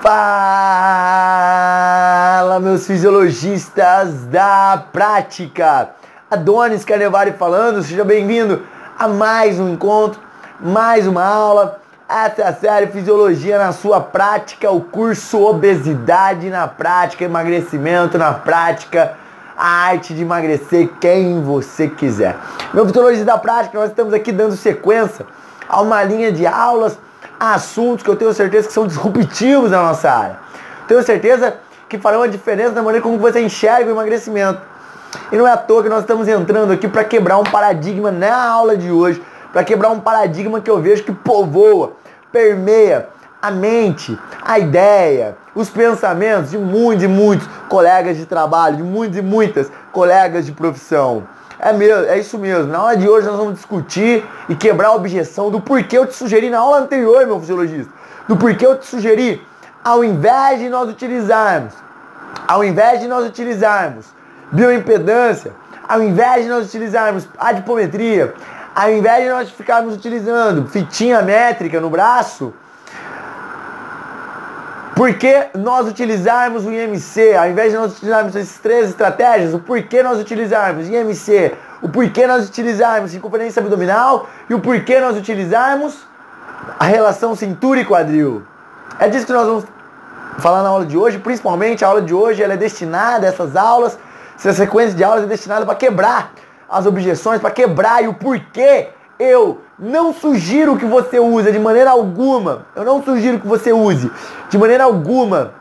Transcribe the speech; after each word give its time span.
Fala, 0.00 0.20
meus 2.60 2.86
fisiologistas 2.86 4.26
da 4.26 4.84
prática! 4.92 5.90
Adonis 6.30 6.84
Carnevale 6.84 7.32
falando, 7.32 7.82
seja 7.82 8.04
bem-vindo 8.04 8.62
a 8.96 9.08
mais 9.08 9.58
um 9.58 9.70
encontro, 9.70 10.20
mais 10.60 11.04
uma 11.04 11.24
aula. 11.24 11.80
Essa 12.08 12.42
é 12.42 12.46
a 12.46 12.54
série 12.54 12.86
Fisiologia 12.86 13.58
na 13.58 13.72
sua 13.72 14.00
prática, 14.00 14.70
o 14.70 14.80
curso 14.80 15.42
Obesidade 15.42 16.48
na 16.48 16.68
prática, 16.68 17.24
emagrecimento 17.24 18.16
na 18.16 18.32
prática, 18.32 19.14
a 19.56 19.66
arte 19.66 20.14
de 20.14 20.22
emagrecer 20.22 20.90
quem 21.00 21.42
você 21.42 21.88
quiser. 21.88 22.36
Meu 22.72 22.86
fisiologista 22.86 23.24
da 23.24 23.36
prática, 23.36 23.76
nós 23.76 23.90
estamos 23.90 24.14
aqui 24.14 24.30
dando 24.30 24.54
sequência 24.54 25.26
a 25.68 25.80
uma 25.80 26.04
linha 26.04 26.30
de 26.30 26.46
aulas 26.46 26.96
assuntos 27.38 28.02
que 28.02 28.10
eu 28.10 28.16
tenho 28.16 28.32
certeza 28.32 28.66
que 28.66 28.72
são 28.72 28.86
disruptivos 28.86 29.70
na 29.70 29.82
nossa 29.82 30.10
área. 30.10 30.38
Tenho 30.86 31.02
certeza 31.02 31.56
que 31.88 31.98
farão 31.98 32.22
a 32.22 32.26
diferença 32.26 32.72
na 32.72 32.82
maneira 32.82 33.02
como 33.02 33.18
você 33.18 33.40
enxerga 33.40 33.88
o 33.88 33.92
emagrecimento. 33.92 34.60
E 35.32 35.36
não 35.36 35.46
é 35.46 35.52
à 35.52 35.56
toa 35.56 35.82
que 35.82 35.88
nós 35.88 36.00
estamos 36.00 36.28
entrando 36.28 36.72
aqui 36.72 36.86
para 36.86 37.04
quebrar 37.04 37.38
um 37.38 37.44
paradigma 37.44 38.10
na 38.10 38.50
aula 38.50 38.76
de 38.76 38.90
hoje, 38.90 39.22
para 39.52 39.64
quebrar 39.64 39.90
um 39.90 40.00
paradigma 40.00 40.60
que 40.60 40.70
eu 40.70 40.80
vejo 40.80 41.04
que 41.04 41.12
povoa, 41.12 41.92
permeia 42.30 43.08
a 43.40 43.50
mente, 43.50 44.18
a 44.42 44.58
ideia, 44.58 45.36
os 45.54 45.70
pensamentos 45.70 46.50
de 46.50 46.58
muitos 46.58 47.04
e 47.04 47.08
muitos 47.08 47.48
colegas 47.68 48.16
de 48.16 48.26
trabalho, 48.26 48.76
de 48.76 48.82
muitos 48.82 49.16
e 49.16 49.22
muitas 49.22 49.70
colegas 49.92 50.44
de 50.44 50.52
profissão. 50.52 51.26
É 51.60 51.72
mesmo, 51.72 52.04
é 52.04 52.18
isso 52.18 52.38
mesmo. 52.38 52.70
Na 52.70 52.78
aula 52.78 52.96
de 52.96 53.08
hoje 53.08 53.26
nós 53.26 53.36
vamos 53.36 53.54
discutir 53.54 54.24
e 54.48 54.54
quebrar 54.54 54.88
a 54.88 54.94
objeção 54.94 55.50
do 55.50 55.60
porquê 55.60 55.98
eu 55.98 56.06
te 56.06 56.14
sugeri 56.14 56.48
na 56.48 56.58
aula 56.58 56.78
anterior, 56.78 57.26
meu 57.26 57.40
fisiologista. 57.40 57.92
Do 58.28 58.36
porquê 58.36 58.64
eu 58.64 58.78
te 58.78 58.86
sugeri, 58.86 59.44
ao 59.82 60.04
invés 60.04 60.60
de 60.60 60.68
nós 60.68 60.88
utilizarmos, 60.88 61.74
ao 62.46 62.64
invés 62.64 63.00
de 63.00 63.08
nós 63.08 63.26
utilizarmos 63.26 64.06
bioimpedância, 64.52 65.52
ao 65.88 66.02
invés 66.02 66.44
de 66.44 66.50
nós 66.50 66.66
utilizarmos 66.66 67.28
adipometria, 67.38 68.34
ao 68.74 68.90
invés 68.90 69.24
de 69.24 69.30
nós 69.30 69.50
ficarmos 69.50 69.94
utilizando 69.94 70.68
fitinha 70.68 71.22
métrica 71.22 71.80
no 71.80 71.90
braço, 71.90 72.54
porque 74.98 75.46
nós 75.54 75.86
utilizarmos 75.86 76.66
o 76.66 76.72
IMC, 76.72 77.36
ao 77.36 77.48
invés 77.48 77.70
de 77.70 77.78
nós 77.78 77.92
utilizarmos 77.92 78.34
essas 78.34 78.58
três 78.58 78.88
estratégias, 78.88 79.54
o 79.54 79.60
porquê 79.60 80.02
nós 80.02 80.18
utilizarmos 80.18 80.88
IMC, 80.88 81.54
o 81.80 81.88
porquê 81.88 82.26
nós 82.26 82.48
utilizarmos 82.48 83.12
circunferência 83.12 83.62
abdominal 83.62 84.28
e 84.50 84.54
o 84.54 84.58
porquê 84.58 84.98
nós 84.98 85.16
utilizarmos 85.16 86.04
a 86.80 86.84
relação 86.84 87.36
cintura 87.36 87.78
e 87.78 87.84
quadril. 87.84 88.42
É 88.98 89.08
disso 89.08 89.24
que 89.24 89.32
nós 89.32 89.46
vamos 89.46 89.64
falar 90.40 90.64
na 90.64 90.68
aula 90.68 90.84
de 90.84 90.98
hoje, 90.98 91.16
principalmente 91.20 91.84
a 91.84 91.88
aula 91.88 92.02
de 92.02 92.12
hoje 92.12 92.42
ela 92.42 92.54
é 92.54 92.56
destinada, 92.56 93.24
essas 93.24 93.54
aulas, 93.54 93.96
essa 94.34 94.52
sequência 94.52 94.96
de 94.96 95.04
aulas 95.04 95.22
é 95.22 95.26
destinada 95.28 95.64
para 95.64 95.76
quebrar 95.76 96.32
as 96.68 96.86
objeções, 96.86 97.40
para 97.40 97.52
quebrar 97.52 98.02
e 98.02 98.08
o 98.08 98.14
porquê 98.14 98.88
eu 99.16 99.60
não 99.78 100.12
sugiro 100.12 100.76
que 100.76 100.84
você 100.84 101.20
use 101.20 101.52
de 101.52 101.58
maneira 101.58 101.90
alguma, 101.90 102.62
eu 102.74 102.84
não 102.84 103.02
sugiro 103.02 103.38
que 103.38 103.46
você 103.46 103.72
use 103.72 104.10
de 104.50 104.58
maneira 104.58 104.84
alguma 104.84 105.52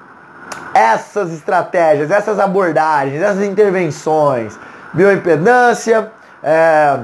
essas 0.73 1.31
estratégias, 1.31 2.09
essas 2.09 2.39
abordagens, 2.39 3.21
essas 3.21 3.43
intervenções, 3.43 4.57
bioimpedância, 4.93 6.11
é, 6.41 6.99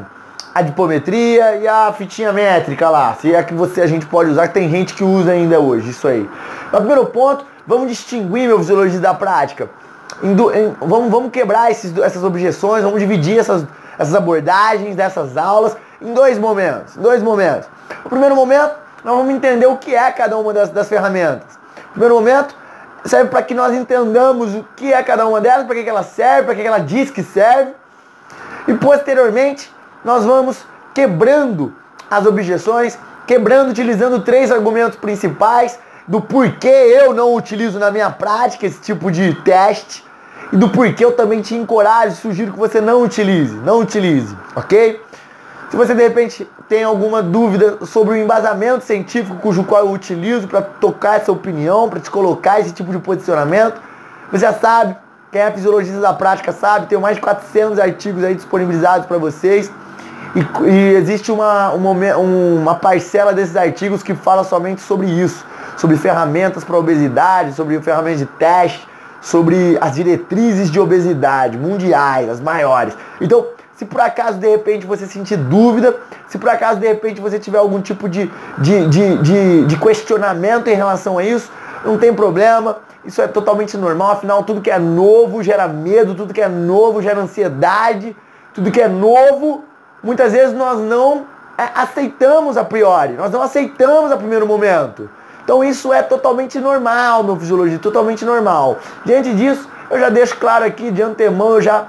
adipometria 0.54 1.58
e 1.58 1.68
a 1.68 1.92
fitinha 1.94 2.32
métrica 2.32 2.90
lá, 2.90 3.16
se 3.20 3.34
é 3.34 3.42
que 3.44 3.54
você 3.54 3.82
a 3.82 3.88
gente 3.88 4.06
pode 4.06 4.30
usar, 4.30 4.48
tem 4.50 4.70
gente 4.70 4.94
que 4.94 5.04
usa 5.04 5.32
ainda 5.32 5.60
hoje, 5.60 5.90
isso 5.90 6.08
aí. 6.08 6.30
Mas 6.72 6.80
primeiro 6.80 7.06
ponto, 7.08 7.46
vamos 7.66 7.90
distinguir, 7.90 8.48
meu 8.48 8.58
fisiologista 8.60 9.02
da 9.02 9.14
prática. 9.14 9.70
Em, 10.22 10.32
em, 10.32 10.76
vamos, 10.80 11.12
vamos 11.12 11.32
quebrar 11.32 11.72
esses, 11.72 11.96
essas 11.98 12.24
objeções, 12.24 12.84
vamos 12.84 13.00
dividir 13.00 13.40
essas, 13.40 13.66
essas 13.98 14.14
abordagens 14.14 14.96
dessas 14.96 15.38
aulas 15.38 15.76
em 16.04 16.14
dois 16.14 16.38
momentos. 16.38 16.96
Dois 16.98 17.24
momentos. 17.24 17.68
O 18.04 18.10
primeiro 18.10 18.36
momento, 18.36 18.76
nós 19.04 19.16
vamos 19.16 19.34
entender 19.34 19.66
o 19.66 19.78
que 19.78 19.96
é 19.96 20.12
cada 20.12 20.38
uma 20.38 20.54
das, 20.54 20.70
das 20.70 20.90
ferramentas. 20.90 21.58
O 21.90 21.92
primeiro 21.92 22.16
momento 22.16 22.56
serve 23.06 23.30
para 23.30 23.42
que 23.42 23.54
nós 23.54 23.74
entendamos 23.74 24.54
o 24.54 24.66
que 24.76 24.94
é 24.94 25.02
cada 25.02 25.26
uma 25.26 25.40
delas, 25.40 25.66
para 25.66 25.76
que, 25.76 25.84
que 25.84 25.90
ela 25.90 26.04
serve, 26.04 26.44
para 26.44 26.56
que, 26.56 26.62
que 26.62 26.68
ela 26.68 26.80
diz 26.80 27.10
que 27.10 27.24
serve. 27.24 27.72
E 28.68 28.74
posteriormente, 28.74 29.74
nós 30.04 30.26
vamos 30.26 30.66
quebrando 30.94 31.74
as 32.10 32.26
objeções, 32.26 32.98
quebrando, 33.26 33.72
utilizando 33.72 34.22
três 34.22 34.52
argumentos 34.52 34.98
principais 34.98 35.80
do 36.08 36.22
porquê 36.22 36.68
eu 36.68 37.14
não 37.14 37.34
utilizo 37.34 37.80
na 37.80 37.90
minha 37.90 38.10
prática 38.10 38.66
esse 38.66 38.80
tipo 38.82 39.10
de 39.10 39.34
teste 39.42 40.04
e 40.52 40.58
do 40.58 40.70
porquê 40.70 41.04
eu 41.04 41.14
também 41.14 41.42
te 41.42 41.56
encorajo, 41.56 42.16
sugiro 42.16 42.52
que 42.52 42.60
você 42.60 42.80
não 42.80 43.02
utilize, 43.02 43.56
não 43.56 43.80
utilize, 43.80 44.36
ok? 44.56 45.02
Se 45.74 45.78
você 45.78 45.96
de 45.96 46.04
repente 46.04 46.48
tem 46.70 46.84
alguma 46.84 47.24
dúvida 47.24 47.84
sobre 47.84 48.14
o 48.14 48.16
embasamento 48.16 48.86
científico 48.86 49.38
cujo 49.38 49.64
qual 49.64 49.82
eu 49.82 49.92
utilizo 49.92 50.48
para 50.48 50.62
tocar 50.62 51.16
essa 51.16 51.32
opinião, 51.32 51.90
para 51.90 52.00
te 52.00 52.12
colocar 52.12 52.60
esse 52.60 52.72
tipo 52.72 52.92
de 52.92 53.00
posicionamento, 53.00 53.82
você 54.32 54.46
já 54.46 54.54
sabe, 54.54 54.96
quem 55.32 55.42
é 55.42 55.50
fisiologista 55.50 56.00
da 56.00 56.14
prática 56.14 56.52
sabe, 56.52 56.86
tem 56.86 57.00
mais 57.00 57.16
de 57.16 57.24
400 57.24 57.80
artigos 57.80 58.24
aí 58.24 58.36
disponibilizados 58.36 59.08
para 59.08 59.18
vocês. 59.18 59.72
E, 60.36 60.70
e, 60.70 60.94
existe 60.94 61.32
uma, 61.32 61.72
uma, 61.72 62.18
uma 62.18 62.76
parcela 62.76 63.34
desses 63.34 63.56
artigos 63.56 64.04
que 64.04 64.14
fala 64.14 64.44
somente 64.44 64.80
sobre 64.80 65.08
isso, 65.08 65.44
sobre 65.76 65.98
ferramentas 65.98 66.64
para 66.64 66.78
obesidade, 66.78 67.56
sobre 67.56 67.82
ferramentas 67.82 68.20
de 68.20 68.28
teste, 68.28 68.88
sobre 69.20 69.76
as 69.82 69.96
diretrizes 69.96 70.70
de 70.70 70.80
obesidade 70.80 71.58
mundiais, 71.58 72.30
as 72.30 72.40
maiores. 72.40 72.96
Então, 73.20 73.48
se 73.84 73.86
por 73.86 74.00
acaso 74.00 74.38
de 74.38 74.48
repente 74.48 74.86
você 74.86 75.06
sentir 75.06 75.36
dúvida, 75.36 75.98
se 76.28 76.38
por 76.38 76.50
acaso 76.50 76.80
de 76.80 76.88
repente 76.88 77.20
você 77.20 77.38
tiver 77.38 77.58
algum 77.58 77.82
tipo 77.82 78.08
de, 78.08 78.32
de, 78.58 78.88
de, 78.88 79.18
de, 79.18 79.66
de 79.66 79.78
questionamento 79.78 80.70
em 80.70 80.74
relação 80.74 81.18
a 81.18 81.24
isso, 81.24 81.52
não 81.84 81.98
tem 81.98 82.14
problema, 82.14 82.78
isso 83.04 83.22
é 83.22 83.28
totalmente 83.28 83.76
normal, 83.76 84.12
afinal 84.12 84.44
tudo 84.44 84.62
que 84.62 84.72
é 84.72 84.80
novo 84.80 85.44
gera 85.44 85.68
medo, 85.68 86.16
tudo 86.16 86.34
que 86.34 86.42
é 86.42 86.48
novo 86.48 87.02
gera 87.02 87.20
ansiedade, 87.20 88.16
tudo 88.54 88.72
que 88.72 88.80
é 88.82 88.88
novo, 88.88 89.66
muitas 90.02 90.32
vezes 90.32 90.56
nós 90.56 90.80
não 90.80 91.26
é, 91.58 91.68
aceitamos 91.76 92.56
a 92.56 92.64
priori, 92.64 93.14
nós 93.14 93.32
não 93.32 93.42
aceitamos 93.42 94.14
a 94.14 94.18
primeiro 94.18 94.48
momento. 94.48 95.10
Então 95.44 95.62
isso 95.62 95.92
é 95.92 96.02
totalmente 96.02 96.58
normal, 96.58 97.22
meu 97.22 97.36
fisiologia, 97.36 97.78
totalmente 97.80 98.24
normal. 98.24 98.78
Diante 99.04 99.34
disso, 99.34 99.68
eu 99.92 100.00
já 100.00 100.08
deixo 100.08 100.38
claro 100.38 100.64
aqui 100.64 100.90
de 100.90 101.02
antemão, 101.02 101.56
eu 101.56 101.62
já 101.62 101.86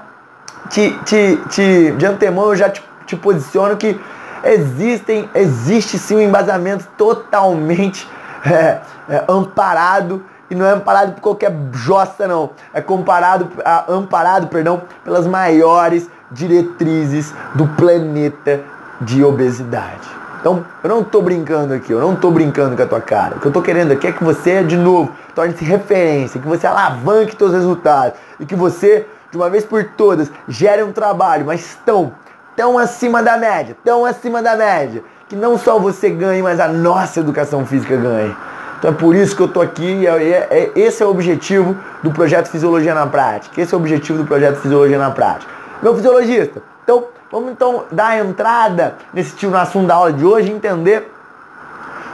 te, 0.69 0.91
te, 1.05 1.37
te, 1.49 1.91
de 1.91 2.05
antemão 2.05 2.49
eu 2.49 2.55
já 2.55 2.69
te, 2.69 2.83
te 3.05 3.15
posiciono 3.15 3.77
que 3.77 3.99
existem, 4.43 5.29
existe 5.33 5.97
sim 5.97 6.17
um 6.17 6.21
embasamento 6.21 6.87
totalmente 6.97 8.07
é, 8.45 8.79
é, 9.09 9.23
amparado 9.27 10.23
e 10.49 10.55
não 10.55 10.65
é 10.65 10.71
amparado 10.71 11.13
por 11.13 11.21
qualquer 11.21 11.51
jossa 11.71 12.27
não, 12.27 12.51
é 12.73 12.79
comparado, 12.79 13.47
amparado, 13.89 14.47
perdão, 14.47 14.83
pelas 15.03 15.25
maiores 15.25 16.07
diretrizes 16.31 17.33
do 17.55 17.67
planeta 17.69 18.61
de 19.01 19.23
obesidade. 19.23 20.15
Então, 20.39 20.63
eu 20.83 20.89
não 20.89 21.01
estou 21.01 21.23
brincando 21.23 21.73
aqui, 21.73 21.91
eu 21.91 21.99
não 21.99 22.13
estou 22.13 22.29
brincando 22.29 22.75
com 22.75 22.83
a 22.83 22.85
tua 22.85 23.01
cara. 23.01 23.35
O 23.35 23.39
que 23.39 23.47
eu 23.47 23.49
estou 23.49 23.63
querendo 23.63 23.91
aqui 23.91 24.05
é 24.05 24.11
que 24.11 24.23
você, 24.23 24.63
de 24.63 24.77
novo, 24.77 25.11
torne-se 25.33 25.65
referência, 25.65 26.39
que 26.39 26.47
você 26.47 26.67
alavanque 26.67 27.35
seus 27.35 27.51
resultados 27.51 28.19
e 28.39 28.45
que 28.45 28.55
você 28.55 29.07
de 29.35 29.37
uma 29.37 29.49
vez 29.49 29.65
por 29.65 29.83
todas, 29.83 30.31
gerem 30.47 30.85
um 30.85 30.93
trabalho, 30.93 31.45
mas 31.45 31.77
tão, 31.85 32.13
tão 32.55 32.79
acima 32.79 33.21
da 33.21 33.37
média, 33.37 33.75
tão 33.83 34.05
acima 34.05 34.41
da 34.41 34.55
média, 34.55 35.03
que 35.27 35.35
não 35.35 35.57
só 35.57 35.77
você 35.77 36.09
ganhe, 36.09 36.41
mas 36.41 36.57
a 36.59 36.69
nossa 36.69 37.19
educação 37.19 37.65
física 37.65 37.97
ganhe. 37.97 38.33
Então 38.79 38.91
é 38.91 38.93
por 38.93 39.13
isso 39.13 39.35
que 39.35 39.41
eu 39.41 39.47
estou 39.47 39.61
aqui, 39.61 40.07
é, 40.07 40.23
é, 40.23 40.47
é, 40.49 40.71
esse 40.79 41.03
é 41.03 41.05
o 41.05 41.09
objetivo 41.09 41.75
do 42.01 42.11
projeto 42.11 42.47
Fisiologia 42.47 42.93
na 42.93 43.07
Prática. 43.07 43.59
Esse 43.59 43.73
é 43.73 43.77
o 43.77 43.79
objetivo 43.79 44.19
do 44.19 44.25
projeto 44.25 44.61
Fisiologia 44.61 44.97
na 44.97 45.11
Prática. 45.11 45.51
Meu 45.81 45.93
fisiologista, 45.93 46.61
então 46.83 47.05
vamos 47.29 47.51
então 47.51 47.83
dar 47.91 48.17
entrada 48.17 48.95
nesse 49.13 49.35
tipo 49.35 49.51
no 49.51 49.57
assunto 49.57 49.87
da 49.87 49.95
aula 49.95 50.13
de 50.13 50.23
hoje, 50.23 50.49
entender 50.49 51.11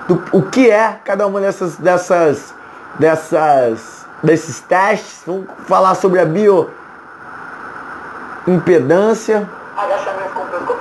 do, 0.07 0.24
o 0.31 0.41
que 0.41 0.71
é 0.71 1.00
cada 1.06 1.27
uma 1.27 1.39
dessas, 1.39 1.77
dessas, 1.77 2.53
dessas, 2.97 4.07
desses 4.24 4.59
testes. 4.62 5.21
Vamos 5.25 5.45
falar 5.67 5.94
sobre 5.95 6.19
a 6.19 6.25
bio 6.25 6.69
impedância. 8.47 9.47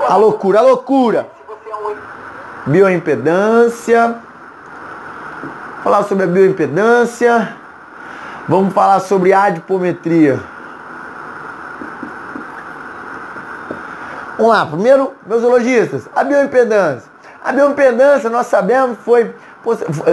A 0.08 0.16
loucura, 0.16 0.58
a 0.58 0.62
loucura. 0.62 1.26
Bioimpedância. 2.66 4.16
Falar 5.82 6.04
sobre 6.04 6.24
a 6.24 6.26
bioimpedância. 6.26 7.56
Vamos 8.48 8.74
falar 8.74 9.00
sobre 9.00 9.32
adipometria. 9.32 10.40
Vamos 14.36 14.52
lá, 14.52 14.64
primeiro, 14.64 15.12
meus 15.26 15.42
elogistas, 15.42 16.08
a 16.16 16.24
bioimpedância. 16.24 17.10
A 17.44 17.52
bioimpedância, 17.52 18.30
nós 18.30 18.46
sabemos, 18.46 18.98
foi 19.04 19.34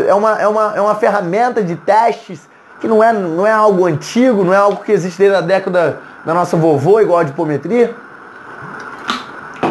é 0.05 0.13
uma, 0.13 0.41
é 0.41 0.47
uma, 0.47 0.73
é 0.75 0.81
uma 0.81 0.95
ferramenta 0.95 1.63
de 1.63 1.75
testes 1.75 2.41
que 2.79 2.88
não 2.88 3.01
é, 3.01 3.13
não 3.13 3.47
é 3.47 3.51
algo 3.51 3.85
antigo, 3.85 4.44
não 4.44 4.53
é 4.53 4.57
algo 4.57 4.83
que 4.83 4.91
existe 4.91 5.17
desde 5.17 5.38
a 5.38 5.41
década 5.41 5.99
da 6.27 6.33
nossa 6.33 6.57
vovô, 6.57 7.00
igual 7.00 7.19
a 7.19 7.24
dipometria. 7.24 7.95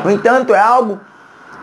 No 0.03 0.11
entanto, 0.11 0.55
é 0.55 0.59
algo 0.59 0.99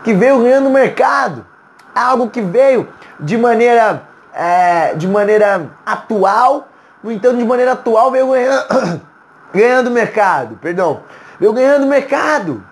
que 0.04 0.14
veio 0.14 0.40
ganhando 0.40 0.70
mercado, 0.70 1.44
é 1.92 1.98
algo 1.98 2.30
que 2.30 2.40
veio 2.40 2.88
de 3.18 3.36
maneira, 3.36 4.02
é, 4.32 4.94
de 4.94 5.08
maneira 5.08 5.68
atual, 5.84 6.68
no 7.02 7.10
entanto, 7.10 7.38
de 7.38 7.44
maneira 7.44 7.72
atual 7.72 8.12
veio 8.12 8.30
ganhando, 8.30 9.00
ganhando 9.52 9.90
mercado, 9.90 10.58
perdão, 10.62 11.00
veio 11.40 11.52
ganhando 11.52 11.86
mercado. 11.86 12.62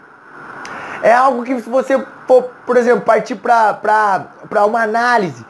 É 1.02 1.12
algo 1.12 1.42
que 1.42 1.60
se 1.60 1.68
você 1.68 2.00
for, 2.28 2.52
por 2.64 2.76
exemplo, 2.76 3.00
partir 3.00 3.34
para 3.34 4.64
uma 4.64 4.80
análise 4.80 5.44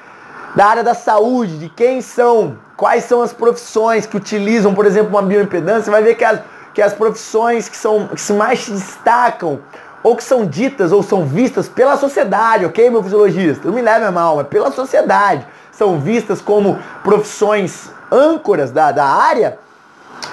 da 0.56 0.68
área 0.68 0.82
da 0.82 0.94
saúde, 0.94 1.58
de 1.58 1.68
quem 1.68 2.00
são, 2.00 2.56
quais 2.78 3.04
são 3.04 3.20
as 3.20 3.30
profissões 3.30 4.06
que 4.06 4.16
utilizam, 4.16 4.74
por 4.74 4.86
exemplo, 4.86 5.10
uma 5.10 5.22
bioimpedância, 5.22 5.82
você 5.82 5.90
vai 5.90 6.02
ver 6.02 6.14
que 6.14 6.24
as, 6.24 6.40
que 6.74 6.80
as 6.80 6.92
profissões 6.92 7.68
que, 7.68 7.76
são, 7.76 8.08
que 8.08 8.32
mais 8.32 8.60
se 8.60 8.72
destacam, 8.72 9.60
ou 10.02 10.16
que 10.16 10.24
são 10.24 10.44
ditas 10.44 10.90
ou 10.90 11.02
são 11.02 11.24
vistas 11.24 11.68
pela 11.68 11.96
sociedade, 11.96 12.66
ok, 12.66 12.90
meu 12.90 13.02
fisiologista? 13.02 13.68
Não 13.68 13.74
me 13.74 13.82
leve 13.82 14.04
a 14.04 14.10
mal, 14.10 14.36
mas 14.36 14.46
pela 14.48 14.72
sociedade, 14.72 15.46
são 15.70 16.00
vistas 16.00 16.40
como 16.40 16.78
profissões 17.04 17.90
âncoras 18.10 18.70
da, 18.70 18.90
da 18.90 19.04
área, 19.04 19.58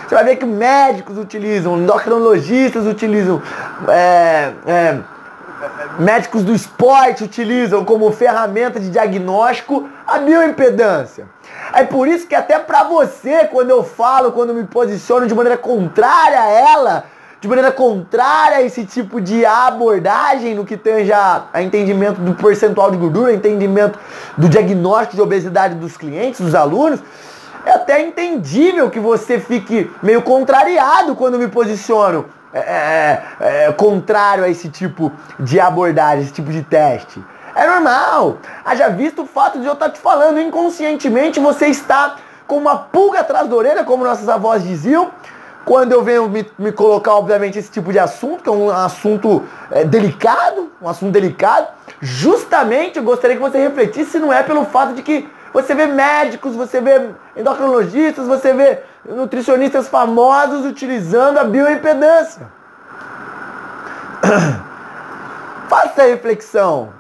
você 0.08 0.16
vai 0.16 0.24
ver 0.24 0.36
que 0.38 0.46
médicos 0.46 1.18
utilizam, 1.18 1.78
endocrinologistas 1.78 2.86
utilizam, 2.86 3.42
é, 3.88 4.52
é, 4.66 4.98
médicos 6.00 6.44
do 6.44 6.54
esporte 6.54 7.24
utilizam 7.24 7.86
como 7.86 8.12
ferramenta 8.12 8.80
de 8.80 8.90
diagnóstico 8.90 9.88
a 10.08 10.18
bioimpedância. 10.18 11.28
É 11.74 11.84
por 11.84 12.08
isso 12.08 12.28
que 12.28 12.36
até 12.36 12.58
para 12.60 12.84
você, 12.84 13.46
quando 13.46 13.70
eu 13.70 13.84
falo, 13.84 14.32
quando 14.32 14.54
me 14.54 14.64
posiciono 14.64 15.28
de 15.28 15.36
maneira 15.36 15.58
contrária 15.58 16.42
a 16.42 16.50
ela, 16.50 17.06
de 17.42 17.48
maneira 17.48 17.72
contrária 17.72 18.58
a 18.58 18.62
esse 18.62 18.86
tipo 18.86 19.22
de 19.22 19.46
abordagem 19.46 20.56
no 20.56 20.66
que 20.66 20.76
tange 20.76 21.14
a, 21.14 21.46
a 21.54 21.62
entendimento 21.62 22.20
do 22.20 22.34
percentual 22.34 22.92
de 22.92 22.98
gordura, 22.98 23.34
entendimento 23.34 23.98
do 24.38 24.50
diagnóstico 24.50 25.16
de 25.16 25.22
obesidade 25.22 25.76
dos 25.76 25.96
clientes, 25.96 26.42
dos 26.42 26.56
alunos, 26.56 27.00
é 27.66 27.72
até 27.72 28.02
entendível 28.02 28.90
que 28.90 29.00
você 29.00 29.40
fique 29.40 29.90
meio 30.02 30.22
contrariado 30.22 31.16
quando 31.16 31.38
me 31.38 31.48
posiciono 31.48 32.26
é, 32.52 32.60
é, 32.60 33.24
é, 33.40 33.66
é, 33.66 33.72
contrário 33.72 34.44
a 34.44 34.50
esse 34.50 34.70
tipo 34.70 35.12
de 35.40 35.60
abordagem, 35.60 36.24
esse 36.24 36.34
tipo 36.34 36.52
de 36.52 36.64
teste. 36.64 37.24
É 37.60 37.68
normal. 37.68 38.38
Haja 38.64 38.88
visto 38.88 39.24
o 39.24 39.26
fato 39.26 39.60
de 39.60 39.66
eu 39.66 39.74
estar 39.74 39.90
te 39.90 40.00
falando 40.00 40.40
inconscientemente, 40.40 41.42
você 41.42 41.68
está 41.68 42.16
com 42.48 42.56
uma 42.56 42.78
pulga 42.78 43.20
atrás 43.20 43.50
da 43.50 43.56
orelha, 43.56 43.84
como 43.84 44.06
nossas 44.06 44.30
avós 44.30 44.64
diziam, 44.64 45.12
quando 45.66 45.92
eu 45.92 46.02
venho 46.02 46.30
me, 46.30 46.50
me 46.58 46.72
colocar, 46.72 47.16
obviamente, 47.16 47.60
esse 47.60 47.70
tipo 47.70 47.92
de 47.92 48.00
assunto, 48.00 48.44
que 48.44 48.50
é 48.50 48.52
um 48.52 48.70
assunto 48.70 49.44
é, 49.72 49.84
delicado, 49.84 50.72
um 50.82 50.88
assunto 50.88 51.12
delicado, 51.12 51.68
justamente 52.00 52.98
eu 52.98 53.04
gostaria 53.04 53.36
que 53.36 53.42
você 53.42 53.58
refletisse 53.58 54.12
se 54.12 54.20
não 54.20 54.32
é 54.32 54.42
pelo 54.42 54.64
fato 54.64 54.94
de 54.94 55.02
que 55.02 55.30
você 55.52 55.76
vê 55.76 55.86
médicos, 55.86 56.56
você 56.56 56.80
vê 56.80 57.10
endocrinologistas, 57.36 58.26
você 58.26 58.54
vê 58.54 58.84
nutricionistas 59.04 59.90
famosos 59.90 60.66
utilizando 60.66 61.38
a 61.38 61.44
bioimpedância. 61.44 62.48
Faça 65.68 66.04
a 66.04 66.06
reflexão. 66.06 66.99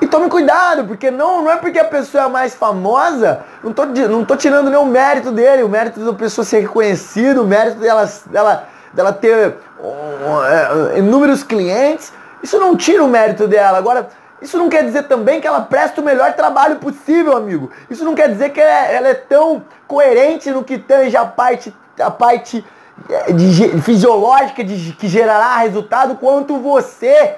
E 0.00 0.06
tome 0.06 0.28
cuidado, 0.28 0.84
porque 0.84 1.10
não, 1.10 1.42
não 1.42 1.50
é 1.50 1.56
porque 1.56 1.78
a 1.78 1.84
pessoa 1.84 2.24
é 2.24 2.28
mais 2.28 2.54
famosa, 2.54 3.40
não 3.62 3.72
tô, 3.72 3.86
não 3.86 4.24
tô 4.24 4.36
tirando 4.36 4.68
nenhum 4.68 4.84
mérito 4.84 5.32
dele, 5.32 5.62
o 5.62 5.68
mérito 5.68 6.00
da 6.00 6.12
pessoa 6.12 6.44
ser 6.44 6.60
reconhecida, 6.60 7.40
o 7.40 7.46
mérito 7.46 7.78
dela, 7.78 8.08
dela, 8.26 8.68
dela 8.92 9.12
ter 9.12 9.56
uh, 9.78 10.98
inúmeros 10.98 11.42
clientes, 11.42 12.12
isso 12.42 12.58
não 12.58 12.76
tira 12.76 13.02
o 13.02 13.08
mérito 13.08 13.48
dela. 13.48 13.78
Agora, 13.78 14.08
isso 14.40 14.58
não 14.58 14.68
quer 14.68 14.84
dizer 14.84 15.04
também 15.04 15.40
que 15.40 15.46
ela 15.46 15.62
presta 15.62 16.00
o 16.00 16.04
melhor 16.04 16.34
trabalho 16.34 16.76
possível, 16.76 17.36
amigo. 17.36 17.70
Isso 17.88 18.04
não 18.04 18.14
quer 18.14 18.28
dizer 18.28 18.50
que 18.50 18.60
ela 18.60 18.70
é, 18.70 18.94
ela 18.96 19.08
é 19.08 19.14
tão 19.14 19.64
coerente 19.88 20.50
no 20.50 20.62
que 20.62 20.76
tange 20.78 21.16
a 21.16 21.24
parte, 21.24 21.74
a 21.98 22.10
parte 22.10 22.64
eh, 23.08 23.32
de, 23.32 23.80
fisiológica 23.80 24.62
de, 24.62 24.92
que 24.92 25.08
gerará 25.08 25.56
resultado 25.58 26.16
quanto 26.16 26.58
você. 26.58 27.36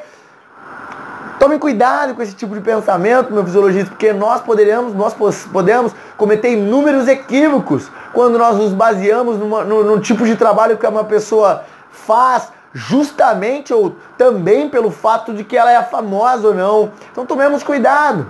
Tome 1.38 1.58
cuidado 1.58 2.14
com 2.14 2.22
esse 2.22 2.34
tipo 2.34 2.54
de 2.54 2.60
pensamento, 2.60 3.32
meu 3.32 3.44
fisiologista, 3.44 3.90
porque 3.90 4.12
nós 4.12 4.40
poderemos, 4.40 4.92
nós 4.94 5.14
podemos 5.52 5.94
cometer 6.16 6.52
inúmeros 6.52 7.06
equívocos 7.06 7.88
quando 8.12 8.36
nós 8.36 8.56
nos 8.56 8.72
baseamos 8.72 9.38
numa, 9.38 9.62
no, 9.62 9.84
no 9.84 10.00
tipo 10.00 10.24
de 10.24 10.34
trabalho 10.34 10.76
que 10.76 10.86
uma 10.86 11.04
pessoa 11.04 11.62
faz, 11.92 12.50
justamente 12.72 13.72
ou 13.72 13.94
também 14.16 14.68
pelo 14.68 14.90
fato 14.90 15.32
de 15.32 15.44
que 15.44 15.56
ela 15.56 15.70
é 15.70 15.82
famosa 15.82 16.48
ou 16.48 16.54
não. 16.54 16.90
Então 17.12 17.24
tomemos 17.24 17.62
cuidado. 17.62 18.26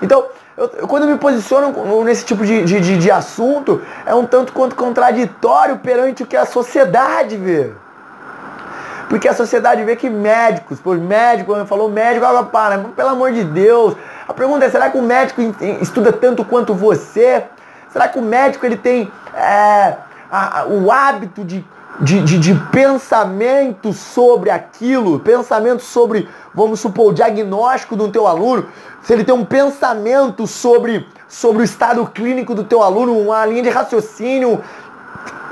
Então, 0.00 0.26
eu, 0.56 0.68
quando 0.86 1.04
eu 1.04 1.08
me 1.08 1.18
posiciono 1.18 2.04
nesse 2.04 2.24
tipo 2.24 2.44
de, 2.44 2.62
de, 2.64 2.98
de, 2.98 3.10
assunto, 3.10 3.82
é 4.06 4.14
um 4.14 4.24
tanto 4.24 4.52
quanto 4.52 4.76
contraditório 4.76 5.78
perante 5.78 6.22
o 6.22 6.26
que 6.26 6.36
a 6.36 6.46
sociedade 6.46 7.36
vê. 7.36 7.72
Porque 9.12 9.28
a 9.28 9.34
sociedade 9.34 9.84
vê 9.84 9.94
que 9.94 10.08
médicos, 10.08 10.80
por 10.80 10.96
médico, 10.96 11.52
falou 11.66 11.90
médico, 11.90 12.24
ela 12.24 12.44
para, 12.44 12.78
pelo 12.78 13.10
amor 13.10 13.30
de 13.30 13.44
Deus. 13.44 13.94
A 14.26 14.32
pergunta 14.32 14.64
é, 14.64 14.70
será 14.70 14.88
que 14.88 14.96
o 14.96 15.02
médico 15.02 15.42
estuda 15.82 16.10
tanto 16.10 16.42
quanto 16.46 16.72
você? 16.72 17.44
Será 17.90 18.08
que 18.08 18.18
o 18.18 18.22
médico 18.22 18.64
ele 18.64 18.78
tem 18.78 19.12
é, 19.34 19.96
a, 20.30 20.64
o 20.66 20.90
hábito 20.90 21.44
de 21.44 21.62
de, 22.00 22.22
de, 22.22 22.38
de 22.38 22.54
pensamento 22.70 23.92
sobre 23.92 24.50
aquilo, 24.50 25.20
pensamento 25.20 25.82
sobre, 25.82 26.26
vamos 26.54 26.80
supor, 26.80 27.10
o 27.10 27.14
diagnóstico 27.14 27.94
do 27.94 28.08
teu 28.08 28.26
aluno, 28.26 28.66
se 29.02 29.12
ele 29.12 29.24
tem 29.24 29.34
um 29.34 29.44
pensamento 29.44 30.46
sobre, 30.46 31.06
sobre 31.28 31.62
o 31.62 31.64
estado 31.64 32.04
clínico 32.06 32.54
do 32.54 32.64
teu 32.64 32.82
aluno, 32.82 33.18
uma 33.18 33.44
linha 33.44 33.62
de 33.62 33.68
raciocínio, 33.68 34.62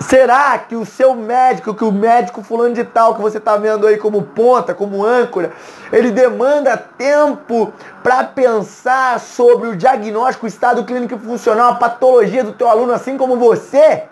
será 0.00 0.58
que 0.58 0.74
o 0.74 0.84
seu 0.84 1.14
médico, 1.14 1.74
que 1.74 1.84
o 1.84 1.92
médico 1.92 2.42
fulano 2.42 2.74
de 2.74 2.84
tal 2.84 3.14
que 3.14 3.20
você 3.20 3.38
está 3.38 3.56
vendo 3.56 3.86
aí 3.86 3.96
como 3.96 4.22
ponta, 4.22 4.74
como 4.74 5.04
âncora, 5.04 5.52
ele 5.92 6.10
demanda 6.10 6.76
tempo 6.76 7.72
para 8.02 8.24
pensar 8.24 9.20
sobre 9.20 9.68
o 9.68 9.76
diagnóstico, 9.76 10.46
o 10.46 10.48
estado 10.48 10.84
clínico 10.84 11.18
funcional, 11.18 11.72
a 11.72 11.76
patologia 11.76 12.42
do 12.42 12.52
teu 12.52 12.68
aluno, 12.68 12.92
assim 12.92 13.16
como 13.16 13.36
você? 13.36 14.04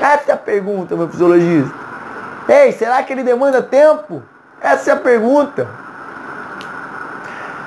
Essa 0.00 0.30
é 0.30 0.32
a 0.32 0.36
pergunta, 0.36 0.96
meu 0.96 1.08
fisiologista. 1.08 1.72
Ei, 2.48 2.72
será 2.72 3.02
que 3.02 3.12
ele 3.12 3.22
demanda 3.22 3.62
tempo? 3.62 4.22
Essa 4.60 4.90
é 4.90 4.94
a 4.94 4.96
pergunta. 4.96 5.68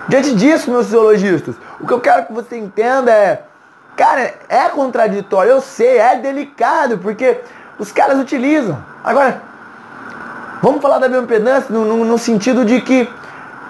Diante 0.08 0.34
disso, 0.34 0.72
meus 0.72 0.86
fisiologistas, 0.86 1.56
o 1.80 1.86
que 1.86 1.94
eu 1.94 2.00
quero 2.02 2.26
que 2.26 2.34
você 2.34 2.58
entenda 2.58 3.12
é, 3.12 3.44
cara, 4.00 4.34
é 4.48 4.70
contraditório, 4.70 5.52
eu 5.52 5.60
sei, 5.60 5.98
é 5.98 6.16
delicado, 6.16 6.98
porque 7.00 7.42
os 7.78 7.92
caras 7.92 8.18
utilizam. 8.18 8.82
Agora, 9.04 9.42
vamos 10.62 10.82
falar 10.82 11.00
da 11.00 11.10
bioimpedância 11.10 11.70
no, 11.70 11.84
no, 11.84 12.06
no 12.06 12.18
sentido 12.18 12.64
de 12.64 12.80
que 12.80 13.10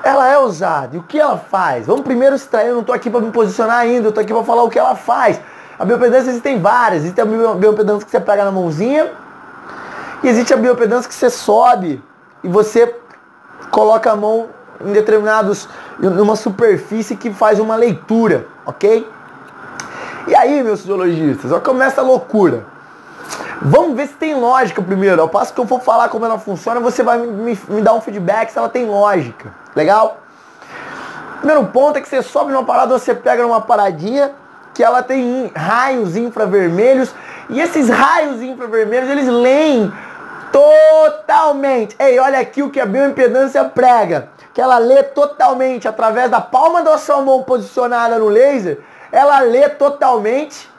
ela 0.04 0.30
é 0.30 0.38
usada. 0.38 0.96
E 0.96 1.00
o 1.00 1.04
que 1.04 1.20
ela 1.20 1.36
faz? 1.36 1.88
Vamos 1.88 2.04
primeiro 2.04 2.36
extrair, 2.36 2.68
eu 2.68 2.76
não 2.76 2.82
estou 2.82 2.94
aqui 2.94 3.10
para 3.10 3.22
me 3.22 3.32
posicionar 3.32 3.80
ainda, 3.80 4.06
eu 4.06 4.10
estou 4.10 4.22
aqui 4.22 4.32
para 4.32 4.44
falar 4.44 4.62
o 4.62 4.70
que 4.70 4.78
ela 4.78 4.96
faz. 4.96 5.42
A 5.80 5.84
biopedância 5.84 6.30
existem 6.30 6.62
várias. 6.62 7.02
Existe 7.02 7.20
a 7.22 7.26
biopedância 7.26 8.06
que 8.06 8.12
você 8.12 8.20
pega 8.20 8.46
na 8.46 8.52
mãozinha. 8.52 9.12
E 10.22 10.28
existe 10.28 10.54
a 10.54 10.58
biopedância 10.58 11.10
que 11.10 11.16
você 11.16 11.32
sobe 11.32 12.04
e 12.44 12.48
você 12.48 12.96
coloca 13.72 14.12
a 14.12 14.16
mão 14.16 14.50
em 14.86 14.92
determinados, 14.92 15.68
numa 15.98 16.36
superfície 16.36 17.16
que 17.16 17.34
faz 17.34 17.60
uma 17.60 17.76
leitura, 17.76 18.46
ok? 18.66 19.08
E 20.28 20.36
aí, 20.36 20.62
meus 20.64 20.82
fisiologistas, 20.82 21.52
ó, 21.52 21.60
começa 21.60 22.02
a 22.02 22.04
loucura. 22.04 22.66
Vamos 23.62 23.96
ver 23.96 24.08
se 24.08 24.14
tem 24.14 24.36
lógica 24.36 24.82
primeiro. 24.82 25.22
Ao 25.22 25.30
passo 25.30 25.54
que 25.54 25.60
eu 25.60 25.68
for 25.68 25.82
falar 25.82 26.10
como 26.10 26.26
ela 26.26 26.40
funciona, 26.40 26.80
você 26.80 27.04
vai 27.04 27.18
me, 27.20 27.60
me 27.68 27.82
dar 27.82 27.94
um 27.94 28.02
feedback 28.02 28.52
se 28.52 28.58
ela 28.58 28.70
tem 28.70 28.86
lógica. 28.86 29.54
Legal? 29.76 30.18
Primeiro 31.40 31.66
ponto 31.68 31.98
é 31.98 32.02
que 32.02 32.08
você 32.08 32.22
sobe 32.22 32.52
numa 32.52 32.66
parada, 32.66 32.98
você 32.98 33.14
pega 33.14 33.44
numa 33.44 33.62
paradinha 33.62 34.32
que 34.74 34.84
ela 34.84 35.02
tem 35.02 35.52
raios 35.56 36.16
infravermelhos 36.16 37.14
e 37.50 37.60
esses 37.60 37.90
raios 37.90 38.42
infravermelhos 38.42 39.10
eles 39.10 39.28
leem 39.28 39.92
totalmente. 40.52 41.96
Ei, 42.00 42.20
olha 42.20 42.40
aqui 42.40 42.62
o 42.64 42.70
que 42.70 42.80
a 42.80 42.86
bioimpedância 42.86 43.64
prega, 43.66 44.30
que 44.54 44.62
ela 44.62 44.78
lê 44.78 45.04
totalmente 45.04 45.88
através 45.88 46.30
da 46.30 46.42
palma 46.42 46.82
da 46.82 46.98
sua 46.98 47.22
mão 47.22 47.44
posicionada 47.44 48.18
no 48.18 48.28
laser, 48.28 48.80
ela 49.12 49.40
lê 49.40 49.68
totalmente 49.70 50.70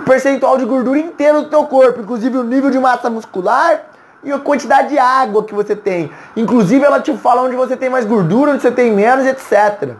o 0.00 0.02
percentual 0.04 0.58
de 0.58 0.64
gordura 0.64 0.98
inteiro 0.98 1.42
do 1.42 1.48
teu 1.48 1.64
corpo, 1.64 2.00
inclusive 2.00 2.36
o 2.36 2.42
nível 2.42 2.70
de 2.70 2.78
massa 2.78 3.08
muscular 3.08 3.82
e 4.22 4.32
a 4.32 4.38
quantidade 4.38 4.88
de 4.88 4.98
água 4.98 5.44
que 5.44 5.54
você 5.54 5.76
tem. 5.76 6.10
Inclusive 6.36 6.84
ela 6.84 7.00
te 7.00 7.16
fala 7.16 7.42
onde 7.42 7.56
você 7.56 7.76
tem 7.76 7.88
mais 7.88 8.04
gordura, 8.04 8.52
onde 8.52 8.62
você 8.62 8.70
tem 8.70 8.92
menos, 8.92 9.26
etc. 9.26 9.94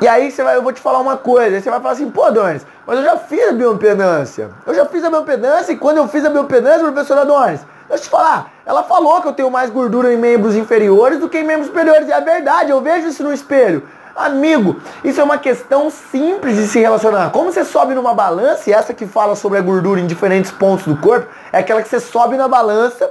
E 0.00 0.08
aí 0.08 0.30
você 0.30 0.42
vai, 0.42 0.56
eu 0.56 0.62
vou 0.62 0.72
te 0.72 0.80
falar 0.80 0.98
uma 0.98 1.16
coisa, 1.16 1.60
você 1.60 1.70
vai 1.70 1.80
falar 1.80 1.94
assim, 1.94 2.10
pô, 2.10 2.24
Adonis, 2.24 2.66
mas 2.86 2.98
eu 2.98 3.04
já 3.04 3.16
fiz 3.16 3.48
a 3.48 3.52
bioimpedância. 3.52 4.50
Eu 4.66 4.74
já 4.74 4.84
fiz 4.84 5.02
a 5.02 5.08
bioimpedância 5.08 5.72
e 5.72 5.76
quando 5.76 5.96
eu 5.96 6.08
fiz 6.08 6.24
a 6.24 6.30
bioimpedância, 6.30 6.80
professor 6.80 7.18
Adonis, 7.18 7.60
deixa 7.88 7.94
eu 7.94 7.98
te 7.98 8.08
falar, 8.10 8.52
ela 8.66 8.82
falou 8.82 9.22
que 9.22 9.28
eu 9.28 9.32
tenho 9.32 9.50
mais 9.50 9.70
gordura 9.70 10.12
em 10.12 10.16
membros 10.18 10.56
inferiores 10.56 11.18
do 11.18 11.28
que 11.28 11.38
em 11.38 11.44
membros 11.44 11.68
superiores. 11.68 12.08
E 12.08 12.12
é 12.12 12.20
verdade, 12.20 12.70
eu 12.70 12.80
vejo 12.80 13.08
isso 13.08 13.22
no 13.22 13.32
espelho. 13.32 13.82
Amigo, 14.16 14.76
isso 15.02 15.20
é 15.20 15.24
uma 15.24 15.38
questão 15.38 15.90
simples 15.90 16.54
de 16.54 16.68
se 16.68 16.78
relacionar. 16.78 17.30
Como 17.30 17.50
você 17.50 17.64
sobe 17.64 17.94
numa 17.94 18.14
balança, 18.14 18.70
e 18.70 18.72
essa 18.72 18.94
que 18.94 19.06
fala 19.06 19.34
sobre 19.34 19.58
a 19.58 19.60
gordura 19.60 20.00
em 20.00 20.06
diferentes 20.06 20.52
pontos 20.52 20.86
do 20.86 20.96
corpo, 20.96 21.26
é 21.52 21.58
aquela 21.58 21.82
que 21.82 21.88
você 21.88 21.98
sobe 21.98 22.36
na 22.36 22.46
balança, 22.46 23.10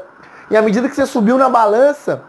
e 0.50 0.56
à 0.56 0.62
medida 0.62 0.88
que 0.88 0.96
você 0.96 1.06
subiu 1.06 1.38
na 1.38 1.50
balança, 1.50 2.22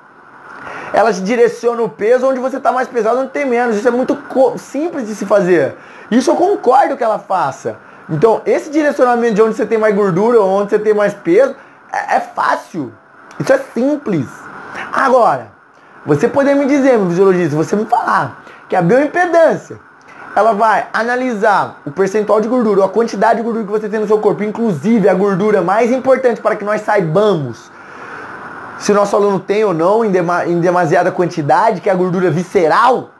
ela 0.93 1.13
te 1.13 1.21
direciona 1.21 1.83
o 1.83 1.89
peso 1.89 2.27
onde 2.27 2.41
você 2.41 2.57
está 2.57 2.73
mais 2.73 2.89
pesado, 2.89 3.21
onde 3.21 3.31
tem 3.31 3.47
menos. 3.47 3.77
Isso 3.77 3.87
é 3.87 3.93
muito 3.93 4.19
simples 4.59 5.07
de 5.07 5.15
se 5.15 5.25
fazer. 5.25 5.77
Isso 6.11 6.33
eu 6.33 6.35
concordo 6.35 6.97
que 6.97 7.05
ela 7.05 7.19
faça. 7.21 7.77
Então, 8.11 8.43
esse 8.45 8.71
direcionamento 8.71 9.35
de 9.35 9.43
onde 9.43 9.55
você 9.55 9.67
tem 9.67 9.79
mais 9.79 9.95
gordura 9.95 10.41
ou 10.41 10.49
onde 10.49 10.71
você 10.71 10.79
tem 10.81 10.93
mais 10.93 11.15
peso 11.15 11.55
é, 11.93 12.17
é 12.17 12.21
fácil. 12.21 12.93
Isso 13.39 13.53
é 13.53 13.59
simples. 13.73 14.27
Agora, 14.93 15.49
você 16.05 16.27
poder 16.27 16.55
me 16.55 16.67
dizer, 16.67 16.99
meu 16.99 17.09
fisiologista, 17.09 17.57
você 17.57 17.77
me 17.77 17.87
falar 17.87 18.44
que 18.69 18.77
a 18.77 18.83
bioimpedância 18.83 19.79
ela 20.35 20.53
vai 20.53 20.89
analisar 20.93 21.81
o 21.87 21.91
percentual 21.91 22.41
de 22.41 22.49
gordura, 22.49 22.85
a 22.85 22.89
quantidade 22.89 23.37
de 23.37 23.43
gordura 23.43 23.65
que 23.65 23.71
você 23.71 23.89
tem 23.89 24.01
no 24.01 24.07
seu 24.07 24.19
corpo, 24.19 24.43
inclusive 24.43 25.09
a 25.09 25.15
gordura 25.15 25.63
mais 25.63 25.93
importante 25.93 26.41
para 26.41 26.57
que 26.57 26.65
nós 26.65 26.81
saibamos 26.81 27.71
se 28.79 28.91
o 28.91 28.95
nosso 28.95 29.15
aluno 29.15 29.39
tem 29.39 29.65
ou 29.65 29.73
não 29.73 30.05
em, 30.05 30.11
dema, 30.11 30.45
em 30.45 30.59
demasiada 30.61 31.13
quantidade, 31.13 31.81
que 31.81 31.89
é 31.89 31.93
a 31.93 31.97
gordura 31.97 32.31
visceral. 32.31 33.11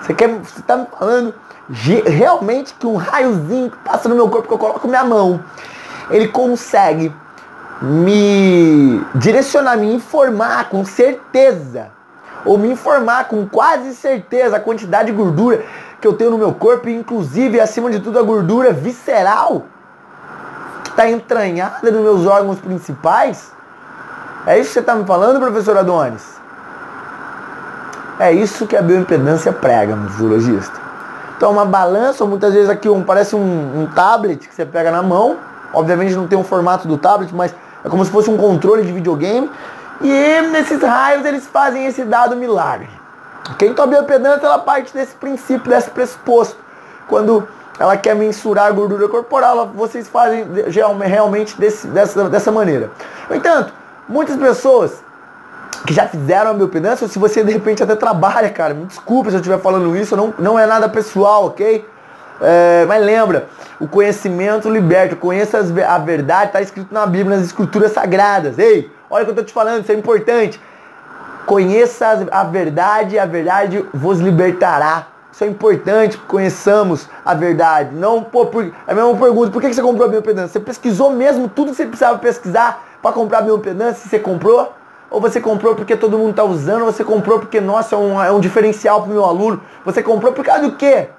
Você 0.00 0.14
quer, 0.14 0.28
você 0.28 0.62
tá 0.62 0.78
me 0.78 0.86
falando 0.98 1.34
realmente 2.06 2.74
que 2.74 2.86
um 2.86 2.96
raiozinho 2.96 3.70
que 3.70 3.76
passa 3.78 4.08
no 4.08 4.14
meu 4.14 4.28
corpo 4.28 4.48
que 4.48 4.54
eu 4.54 4.58
coloco 4.58 4.88
minha 4.88 5.04
mão, 5.04 5.40
ele 6.10 6.28
consegue 6.28 7.12
me 7.82 9.04
direcionar, 9.14 9.76
me 9.76 9.92
informar 9.94 10.68
com 10.70 10.84
certeza, 10.84 11.90
ou 12.44 12.58
me 12.58 12.70
informar 12.70 13.28
com 13.28 13.46
quase 13.46 13.94
certeza 13.94 14.56
a 14.56 14.60
quantidade 14.60 15.10
de 15.10 15.16
gordura 15.16 15.64
que 16.00 16.06
eu 16.06 16.12
tenho 16.12 16.30
no 16.30 16.38
meu 16.38 16.52
corpo, 16.52 16.88
inclusive 16.88 17.60
acima 17.60 17.90
de 17.90 18.00
tudo 18.00 18.18
a 18.18 18.22
gordura 18.22 18.72
visceral 18.72 19.64
que 20.84 20.90
está 20.90 21.08
entranhada 21.08 21.90
nos 21.90 22.02
meus 22.02 22.26
órgãos 22.26 22.58
principais. 22.58 23.52
É 24.46 24.58
isso 24.58 24.68
que 24.68 24.74
você 24.74 24.80
está 24.80 24.94
me 24.94 25.04
falando, 25.04 25.40
professor 25.40 25.76
Adonis? 25.76 26.36
É 28.18 28.32
isso 28.32 28.66
que 28.66 28.76
a 28.76 28.82
bioimpedância 28.82 29.52
prega, 29.52 29.94
meu 29.96 30.08
fisiologista. 30.08 30.80
Então 31.36 31.52
uma 31.52 31.66
balança, 31.66 32.24
ou 32.24 32.30
muitas 32.30 32.54
vezes 32.54 32.70
aqui 32.70 32.88
um, 32.88 33.02
parece 33.02 33.36
um, 33.36 33.82
um 33.82 33.86
tablet 33.86 34.48
que 34.48 34.54
você 34.54 34.64
pega 34.64 34.90
na 34.90 35.02
mão. 35.02 35.36
Obviamente 35.72 36.14
não 36.14 36.26
tem 36.26 36.38
um 36.38 36.44
formato 36.44 36.88
do 36.88 36.96
tablet, 36.96 37.34
mas 37.34 37.54
é 37.84 37.88
como 37.88 38.04
se 38.04 38.10
fosse 38.10 38.30
um 38.30 38.38
controle 38.38 38.84
de 38.84 38.92
videogame. 38.92 39.50
E 40.00 40.42
nesses 40.52 40.82
raios 40.82 41.24
eles 41.24 41.46
fazem 41.46 41.86
esse 41.86 42.04
dado 42.04 42.36
milagre. 42.36 42.88
Quem 43.58 43.74
a 43.76 43.86
biopedância 43.86 44.46
ela 44.46 44.58
parte 44.58 44.92
desse 44.92 45.14
princípio, 45.14 45.70
desse 45.70 45.90
pressuposto. 45.90 46.56
Quando 47.08 47.46
ela 47.78 47.96
quer 47.96 48.14
mensurar 48.14 48.66
a 48.66 48.70
gordura 48.72 49.08
corporal, 49.08 49.68
vocês 49.74 50.08
fazem 50.08 50.46
realmente 51.04 51.58
desse, 51.58 51.86
dessa, 51.86 52.28
dessa 52.28 52.50
maneira. 52.50 52.90
No 53.28 53.36
entanto, 53.36 53.72
muitas 54.08 54.36
pessoas 54.36 55.04
que 55.86 55.94
já 55.94 56.08
fizeram 56.08 56.50
a 56.50 56.54
biopedância, 56.54 57.04
ou 57.04 57.08
se 57.08 57.18
você 57.18 57.44
de 57.44 57.52
repente 57.52 57.82
até 57.82 57.94
trabalha, 57.94 58.50
cara, 58.50 58.74
me 58.74 58.86
desculpe 58.86 59.30
se 59.30 59.36
eu 59.36 59.40
estiver 59.40 59.60
falando 59.60 59.96
isso, 59.96 60.16
não, 60.16 60.34
não 60.38 60.58
é 60.58 60.66
nada 60.66 60.88
pessoal, 60.88 61.46
ok? 61.46 61.86
É, 62.40 62.84
mas 62.86 63.04
lembra, 63.04 63.48
o 63.80 63.88
conhecimento 63.88 64.68
liberta, 64.68 65.16
conheça 65.16 65.58
a 65.58 65.98
verdade, 65.98 66.46
está 66.46 66.60
escrito 66.60 66.92
na 66.92 67.06
Bíblia, 67.06 67.36
nas 67.36 67.46
escrituras 67.46 67.92
sagradas. 67.92 68.58
Ei, 68.58 68.90
olha 69.10 69.22
o 69.22 69.24
que 69.24 69.30
eu 69.30 69.32
estou 69.32 69.44
te 69.44 69.52
falando, 69.52 69.82
isso 69.82 69.92
é 69.92 69.94
importante. 69.94 70.60
Conheça 71.46 72.26
a 72.30 72.44
verdade, 72.44 73.18
a 73.18 73.26
verdade 73.26 73.84
vos 73.94 74.18
libertará. 74.18 75.08
Isso 75.30 75.44
é 75.44 75.46
importante 75.46 76.16
que 76.16 76.24
conheçamos 76.24 77.08
a 77.24 77.34
verdade. 77.34 77.94
Não, 77.94 78.22
pô, 78.22 78.46
por, 78.46 78.64
é 78.64 78.72
a 78.86 78.94
mesma 78.94 79.14
pergunta, 79.16 79.50
por 79.50 79.60
que 79.60 79.72
você 79.72 79.82
comprou 79.82 80.06
a 80.06 80.08
bioimpedância? 80.08 80.48
Você 80.48 80.60
pesquisou 80.60 81.10
mesmo 81.10 81.46
tudo 81.46 81.70
que 81.70 81.76
você 81.76 81.84
precisava 81.84 82.18
pesquisar 82.18 82.84
para 83.02 83.12
comprar 83.12 83.38
a 83.38 83.42
bioimpedância? 83.42 84.08
Você 84.08 84.18
comprou? 84.18 84.72
Ou 85.10 85.20
você 85.20 85.40
comprou 85.40 85.74
porque 85.74 85.94
todo 85.94 86.18
mundo 86.18 86.30
está 86.30 86.42
usando? 86.42 86.86
Ou 86.86 86.92
você 86.92 87.04
comprou 87.04 87.38
porque, 87.38 87.60
nossa, 87.60 87.94
é 87.94 87.98
um, 87.98 88.22
é 88.22 88.32
um 88.32 88.40
diferencial 88.40 89.02
para 89.02 89.10
o 89.10 89.12
meu 89.12 89.24
aluno? 89.24 89.60
Você 89.84 90.02
comprou 90.02 90.32
por 90.32 90.44
causa 90.44 90.62
do 90.62 90.72
quê? 90.72 91.10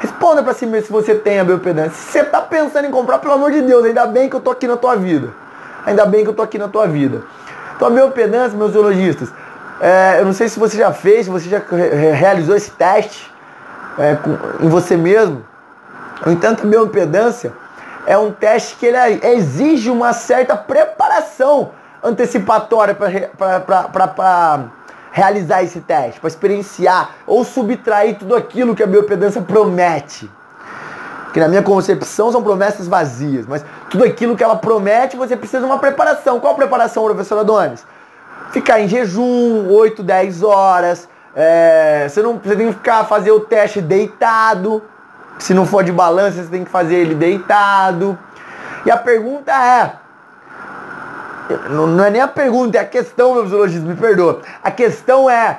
Responda 0.00 0.42
para 0.42 0.54
si 0.54 0.66
mesmo 0.66 0.86
se 0.86 0.92
você 0.92 1.14
tem 1.14 1.40
a 1.40 1.44
biopedância. 1.44 1.92
Se 1.92 2.12
você 2.12 2.20
está 2.20 2.40
pensando 2.40 2.86
em 2.86 2.90
comprar, 2.90 3.18
pelo 3.18 3.34
amor 3.34 3.52
de 3.52 3.62
Deus, 3.62 3.84
ainda 3.84 4.06
bem 4.06 4.28
que 4.28 4.36
eu 4.36 4.40
tô 4.40 4.50
aqui 4.50 4.66
na 4.66 4.76
tua 4.76 4.96
vida. 4.96 5.30
Ainda 5.86 6.04
bem 6.06 6.24
que 6.24 6.30
eu 6.30 6.34
tô 6.34 6.42
aqui 6.42 6.58
na 6.58 6.68
tua 6.68 6.86
vida. 6.86 7.22
Então 7.76 7.88
a 7.88 7.90
biopedância, 7.90 8.56
meus 8.56 8.72
zoologistas, 8.72 9.30
é, 9.80 10.20
eu 10.20 10.24
não 10.24 10.32
sei 10.32 10.48
se 10.48 10.58
você 10.58 10.76
já 10.76 10.92
fez, 10.92 11.26
se 11.26 11.30
você 11.30 11.48
já 11.48 11.62
realizou 12.14 12.54
esse 12.54 12.70
teste 12.70 13.30
é, 13.98 14.14
com, 14.14 14.64
em 14.64 14.68
você 14.68 14.96
mesmo. 14.96 15.44
No 16.24 16.32
entanto, 16.32 16.62
a 16.62 16.66
biopedância 16.66 17.52
é 18.06 18.16
um 18.16 18.30
teste 18.30 18.76
que 18.76 18.86
ele 18.86 18.96
é, 18.96 19.34
exige 19.34 19.90
uma 19.90 20.12
certa 20.12 20.56
preparação 20.56 21.72
antecipatória 22.02 22.94
para 22.94 24.08
realizar 25.14 25.62
esse 25.62 25.80
teste, 25.80 26.18
para 26.18 26.26
experienciar 26.26 27.10
ou 27.24 27.44
subtrair 27.44 28.18
tudo 28.18 28.34
aquilo 28.34 28.74
que 28.74 28.82
a 28.82 28.86
biopedância 28.86 29.40
promete. 29.40 30.28
Que 31.32 31.38
na 31.38 31.46
minha 31.46 31.62
concepção 31.62 32.32
são 32.32 32.42
promessas 32.42 32.88
vazias, 32.88 33.46
mas 33.46 33.64
tudo 33.88 34.02
aquilo 34.02 34.36
que 34.36 34.42
ela 34.42 34.56
promete, 34.56 35.16
você 35.16 35.36
precisa 35.36 35.60
de 35.60 35.66
uma 35.66 35.78
preparação. 35.78 36.40
Qual 36.40 36.56
preparação, 36.56 37.04
professor 37.04 37.38
Adonis? 37.38 37.86
Ficar 38.50 38.80
em 38.80 38.88
jejum, 38.88 39.68
8, 39.70 40.02
10 40.02 40.42
horas. 40.42 41.08
É, 41.32 42.08
você, 42.08 42.20
não, 42.20 42.36
você 42.36 42.56
tem 42.56 42.66
que 42.66 42.72
ficar, 42.72 43.04
fazer 43.04 43.30
o 43.30 43.38
teste 43.38 43.80
deitado. 43.80 44.82
Se 45.38 45.54
não 45.54 45.64
for 45.64 45.84
de 45.84 45.92
balança, 45.92 46.42
você 46.42 46.50
tem 46.50 46.64
que 46.64 46.70
fazer 46.72 46.96
ele 46.96 47.14
deitado. 47.14 48.18
E 48.84 48.90
a 48.90 48.96
pergunta 48.96 49.52
é, 49.52 49.92
não, 51.70 52.04
é 52.04 52.10
nem 52.10 52.20
a 52.20 52.28
pergunta, 52.28 52.78
é 52.78 52.80
a 52.80 52.84
questão, 52.84 53.34
meu 53.34 53.46
zoologista, 53.46 53.86
me 53.86 53.94
perdoa. 53.94 54.40
A 54.62 54.70
questão 54.70 55.28
é, 55.28 55.58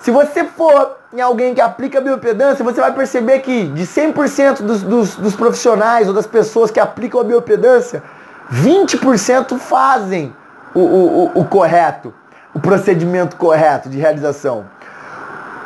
se 0.00 0.10
você 0.10 0.44
for 0.44 0.96
em 1.12 1.20
alguém 1.20 1.54
que 1.54 1.60
aplica 1.60 2.00
biopedância, 2.00 2.64
você 2.64 2.80
vai 2.80 2.92
perceber 2.92 3.40
que 3.40 3.68
de 3.68 3.84
100% 3.84 4.62
dos, 4.62 4.82
dos, 4.82 5.14
dos 5.14 5.36
profissionais 5.36 6.08
ou 6.08 6.14
das 6.14 6.26
pessoas 6.26 6.70
que 6.70 6.80
aplicam 6.80 7.20
a 7.20 7.24
biopedância, 7.24 8.02
20% 8.52 9.58
fazem 9.58 10.34
o, 10.74 10.80
o, 10.80 11.24
o, 11.24 11.40
o 11.40 11.44
correto, 11.44 12.12
o 12.52 12.58
procedimento 12.58 13.36
correto 13.36 13.88
de 13.88 13.98
realização. 13.98 14.66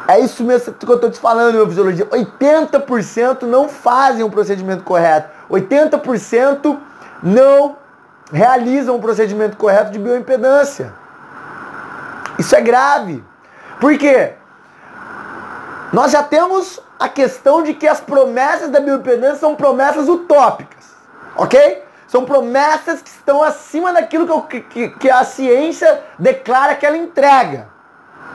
É 0.08 0.20
isso 0.20 0.44
mesmo 0.44 0.72
que 0.72 0.86
eu 0.86 0.94
estou 0.94 1.10
te 1.10 1.18
falando, 1.18 1.54
meu 1.54 1.66
fisiologia. 1.66 2.06
80% 2.06 3.42
não 3.42 3.68
fazem 3.68 4.22
o 4.22 4.30
procedimento 4.30 4.84
correto. 4.84 5.30
80% 5.50 6.78
não 7.22 7.76
realizam 8.32 8.96
um 8.96 9.00
procedimento 9.00 9.56
correto 9.56 9.90
de 9.90 9.98
bioimpedância. 9.98 10.92
Isso 12.38 12.54
é 12.54 12.60
grave. 12.60 13.24
Por 13.80 13.96
quê? 13.98 14.34
Nós 15.92 16.12
já 16.12 16.22
temos 16.22 16.80
a 16.98 17.08
questão 17.08 17.62
de 17.62 17.74
que 17.74 17.86
as 17.86 18.00
promessas 18.00 18.70
da 18.70 18.80
bioimpedância 18.80 19.36
são 19.36 19.54
promessas 19.54 20.08
utópicas, 20.08 20.94
ok? 21.36 21.84
São 22.08 22.24
promessas 22.24 23.02
que 23.02 23.08
estão 23.08 23.42
acima 23.42 23.92
daquilo 23.92 24.42
que, 24.42 24.60
que, 24.60 24.88
que 24.90 25.10
a 25.10 25.24
ciência 25.24 26.02
declara 26.18 26.74
que 26.74 26.86
ela 26.86 26.96
entrega. 26.96 27.68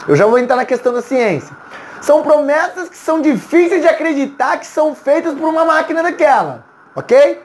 Eu 0.08 0.16
já 0.16 0.26
vou 0.26 0.38
entrar 0.38 0.56
na 0.56 0.66
questão 0.66 0.94
da 0.94 1.02
ciência. 1.02 1.56
São 2.02 2.24
promessas 2.24 2.90
que 2.90 2.98
são 2.98 3.22
difíceis 3.22 3.82
de 3.82 3.88
acreditar 3.88 4.58
que 4.58 4.66
são 4.66 4.96
feitas 4.96 5.36
por 5.36 5.48
uma 5.48 5.64
máquina 5.64 6.02
daquela, 6.02 6.66
ok? 6.96 7.42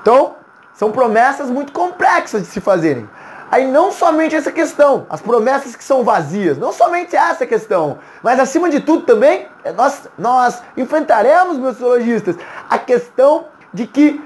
Então, 0.00 0.36
são 0.78 0.92
promessas 0.92 1.50
muito 1.50 1.72
complexas 1.72 2.42
de 2.42 2.46
se 2.46 2.60
fazerem. 2.60 3.10
Aí 3.50 3.66
não 3.66 3.90
somente 3.90 4.36
essa 4.36 4.52
questão, 4.52 5.06
as 5.10 5.20
promessas 5.20 5.74
que 5.74 5.82
são 5.82 6.04
vazias, 6.04 6.56
não 6.56 6.72
somente 6.72 7.16
essa 7.16 7.44
questão, 7.44 7.98
mas 8.22 8.38
acima 8.38 8.70
de 8.70 8.78
tudo 8.78 9.04
também, 9.04 9.48
é 9.64 9.72
nós, 9.72 10.08
nós 10.16 10.62
enfrentaremos, 10.76 11.58
meus 11.58 11.78
zoologistas, 11.78 12.36
a 12.70 12.78
questão 12.78 13.46
de 13.74 13.88
que 13.88 14.22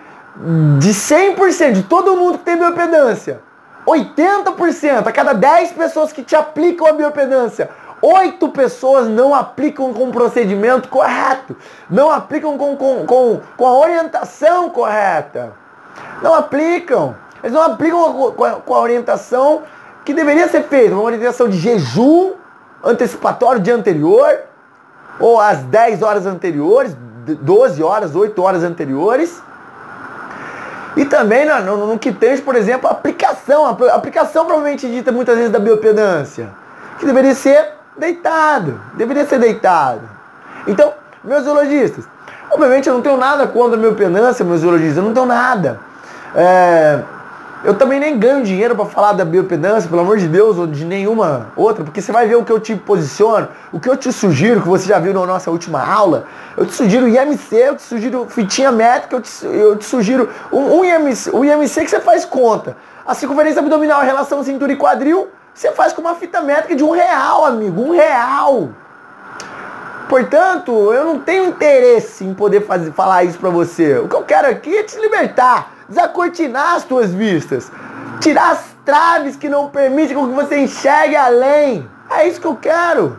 de 0.79 0.91
100% 0.91 1.73
de 1.73 1.83
todo 1.85 2.17
mundo 2.17 2.37
que 2.37 2.45
tem 2.45 2.59
biopedância, 2.59 3.41
80% 3.87 5.07
a 5.07 5.13
cada 5.13 5.33
10 5.33 5.73
pessoas 5.73 6.13
que 6.13 6.23
te 6.23 6.37
aplicam 6.37 6.87
a 6.87 6.93
biopedância, 6.93 7.71
8 8.03 8.47
pessoas 8.51 9.09
não 9.09 9.35
aplicam 9.35 9.95
com 9.95 10.09
o 10.09 10.13
procedimento 10.13 10.89
correto, 10.89 11.57
não 11.89 12.11
aplicam 12.11 12.59
com, 12.59 12.77
com, 12.77 13.07
com, 13.07 13.41
com 13.57 13.67
a 13.67 13.79
orientação 13.79 14.69
correta. 14.69 15.62
Não 16.23 16.35
aplicam. 16.35 17.15
Eles 17.43 17.53
não 17.53 17.63
aplicam 17.63 18.33
com 18.33 18.75
a, 18.75 18.81
orientação 18.81 19.63
que 20.05 20.15
deveria 20.15 20.49
ser 20.49 20.65
feita, 20.65 20.95
uma 20.95 21.03
orientação 21.03 21.49
de 21.49 21.59
jejum 21.59 22.33
antecipatório 22.83 23.61
dia 23.61 23.75
anterior, 23.75 24.41
ou 25.19 25.41
às 25.41 25.59
10 25.59 26.03
horas 26.03 26.27
anteriores, 26.27 26.97
12 27.25 27.83
horas, 27.83 28.15
8 28.15 28.43
horas 28.43 28.65
anteriores. 28.65 29.43
E 30.97 31.05
também 31.05 31.47
no, 31.47 31.77
no, 31.77 31.87
no 31.87 31.99
que 31.99 32.13
tem, 32.13 32.37
por 32.39 32.55
exemplo, 32.55 32.89
a 32.89 32.93
aplicação. 32.93 33.67
A 33.67 33.95
aplicação 33.95 34.45
provavelmente 34.45 34.89
dita 34.89 35.11
muitas 35.11 35.37
vezes 35.37 35.51
da 35.51 35.59
biopedância. 35.59 36.51
Que 36.99 37.07
deveria 37.07 37.35
ser 37.35 37.73
deitado. 37.97 38.81
Deveria 38.95 39.25
ser 39.25 39.39
deitado. 39.39 40.03
Então, 40.67 40.93
meus 41.25 41.45
zoologistas, 41.45 42.05
obviamente 42.53 42.89
eu 42.89 42.95
não 42.95 43.03
tenho 43.03 43.17
nada 43.17 43.47
contra 43.47 43.77
a 43.77 43.81
biopedância, 43.81 44.45
meus 44.45 44.61
zoologistas, 44.61 44.99
eu 44.99 45.03
não 45.03 45.15
tenho 45.15 45.27
nada. 45.27 45.81
É, 46.35 47.01
eu 47.65 47.75
também 47.75 48.01
nem 48.01 48.19
ganho 48.19 48.43
dinheiro 48.43 48.75
para 48.75 48.87
falar 48.87 49.13
da 49.13 49.25
biopedância, 49.25 49.89
pelo 49.89 50.03
amor 50.03 50.19
de 50.19 50.27
Deus, 50.27 50.59
ou 50.59 50.67
de 50.67 50.85
nenhuma 50.85 51.53
outra, 51.55 51.85
porque 51.85 52.03
você 52.03 52.11
vai 52.11 52.27
ver 52.27 52.35
o 52.35 52.45
que 52.45 52.51
eu 52.51 52.59
te 52.59 52.75
posiciono, 52.75 53.49
o 53.73 53.79
que 53.79 53.89
eu 53.89 53.97
te 53.97 54.13
sugiro, 54.13 54.61
que 54.61 54.69
você 54.69 54.89
já 54.89 54.99
viu 54.99 55.15
na 55.15 55.25
nossa 55.25 55.51
última 55.51 55.81
aula. 55.81 56.25
Eu 56.57 56.67
te 56.67 56.75
sugiro 56.75 57.09
IMC, 57.09 57.55
eu 57.55 57.77
te 57.77 57.83
sugiro 57.83 58.27
fitinha 58.29 58.73
métrica, 58.73 59.17
eu 59.17 59.21
te, 59.21 59.47
eu 59.47 59.77
te 59.77 59.85
sugiro 59.85 60.29
um, 60.53 60.81
um 60.81 60.85
IMC, 60.85 61.31
o 61.33 61.45
IMC 61.45 61.85
que 61.85 61.91
você 61.91 62.01
faz 62.01 62.25
conta. 62.25 62.77
A 63.07 63.15
circunferência 63.15 63.61
abdominal, 63.61 64.01
a 64.01 64.05
relação 64.05 64.43
cintura 64.43 64.73
e 64.73 64.77
quadril, 64.77 65.29
você 65.55 65.71
faz 65.71 65.93
com 65.93 66.01
uma 66.01 66.17
fita 66.17 66.41
métrica 66.41 66.75
de 66.75 66.83
um 66.83 66.91
real, 66.91 67.45
amigo, 67.45 67.81
um 67.81 67.93
real. 67.93 68.71
Portanto, 70.13 70.93
eu 70.93 71.07
não 71.07 71.19
tenho 71.19 71.47
interesse 71.47 72.23
em 72.23 72.35
poder 72.35 72.67
fazer, 72.67 72.93
falar 72.93 73.25
isso 73.25 73.39
para 73.39 73.49
você. 73.49 73.97
O 73.97 74.07
que 74.07 74.15
eu 74.15 74.23
quero 74.23 74.47
aqui 74.47 74.77
é 74.77 74.83
te 74.83 75.01
libertar 75.01 75.73
desacortinar 75.89 76.75
as 76.75 76.85
tuas 76.85 77.15
vistas, 77.15 77.73
tirar 78.21 78.51
as 78.51 78.63
traves 78.85 79.37
que 79.37 79.49
não 79.49 79.71
permitem 79.71 80.15
que 80.15 80.35
você 80.35 80.59
enxergue 80.59 81.17
além. 81.17 81.89
É 82.11 82.29
isso 82.29 82.39
que 82.39 82.47
eu 82.47 82.55
quero. 82.57 83.17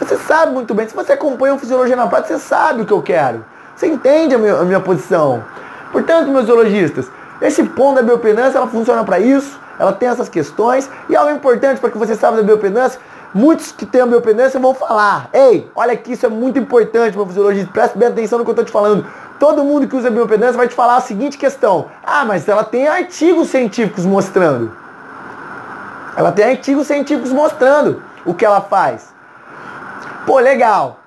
Você 0.00 0.16
sabe 0.16 0.52
muito 0.52 0.74
bem. 0.74 0.88
Se 0.88 0.94
você 0.96 1.12
acompanha 1.12 1.54
o 1.54 1.58
Fisiologia 1.60 1.94
na 1.94 2.08
Prática, 2.08 2.36
você 2.36 2.44
sabe 2.44 2.82
o 2.82 2.84
que 2.84 2.92
eu 2.92 3.00
quero. 3.00 3.44
Você 3.76 3.86
entende 3.86 4.34
a 4.34 4.38
minha, 4.38 4.54
a 4.56 4.64
minha 4.64 4.80
posição. 4.80 5.44
Portanto, 5.92 6.32
meus 6.32 6.46
zoologistas, 6.46 7.08
esse 7.40 7.62
ponto 7.62 7.94
da 7.94 8.02
biopedância, 8.02 8.58
ela 8.58 8.66
funciona 8.66 9.04
para 9.04 9.20
isso. 9.20 9.56
Ela 9.78 9.92
tem 9.92 10.08
essas 10.08 10.28
questões. 10.28 10.90
E 11.08 11.14
algo 11.14 11.30
importante 11.30 11.80
para 11.80 11.90
que 11.90 11.96
você 11.96 12.16
saiba 12.16 12.38
da 12.38 12.42
biopedância, 12.42 12.98
muitos 13.34 13.72
que 13.72 13.86
têm 13.86 14.00
a 14.00 14.06
biopedância 14.06 14.58
vão 14.58 14.74
falar. 14.74 15.28
Ei, 15.32 15.70
olha 15.74 15.92
aqui, 15.92 16.12
isso 16.12 16.26
é 16.26 16.28
muito 16.28 16.58
importante, 16.58 17.16
meu 17.16 17.26
fisiologista. 17.26 17.72
Preste 17.72 17.98
bem 17.98 18.08
atenção 18.08 18.38
no 18.38 18.44
que 18.44 18.50
eu 18.50 18.52
estou 18.52 18.64
te 18.64 18.72
falando. 18.72 19.06
Todo 19.38 19.64
mundo 19.64 19.86
que 19.86 19.96
usa 19.96 20.10
biopedância 20.10 20.56
vai 20.56 20.68
te 20.68 20.74
falar 20.74 20.96
a 20.96 21.00
seguinte 21.00 21.38
questão. 21.38 21.86
Ah, 22.04 22.24
mas 22.24 22.48
ela 22.48 22.64
tem 22.64 22.88
artigos 22.88 23.48
científicos 23.48 24.04
mostrando. 24.04 24.72
Ela 26.16 26.32
tem 26.32 26.44
artigos 26.44 26.86
científicos 26.88 27.32
mostrando 27.32 28.02
o 28.26 28.34
que 28.34 28.44
ela 28.44 28.60
faz. 28.60 29.14
Pô, 30.26 30.40
legal. 30.40 30.98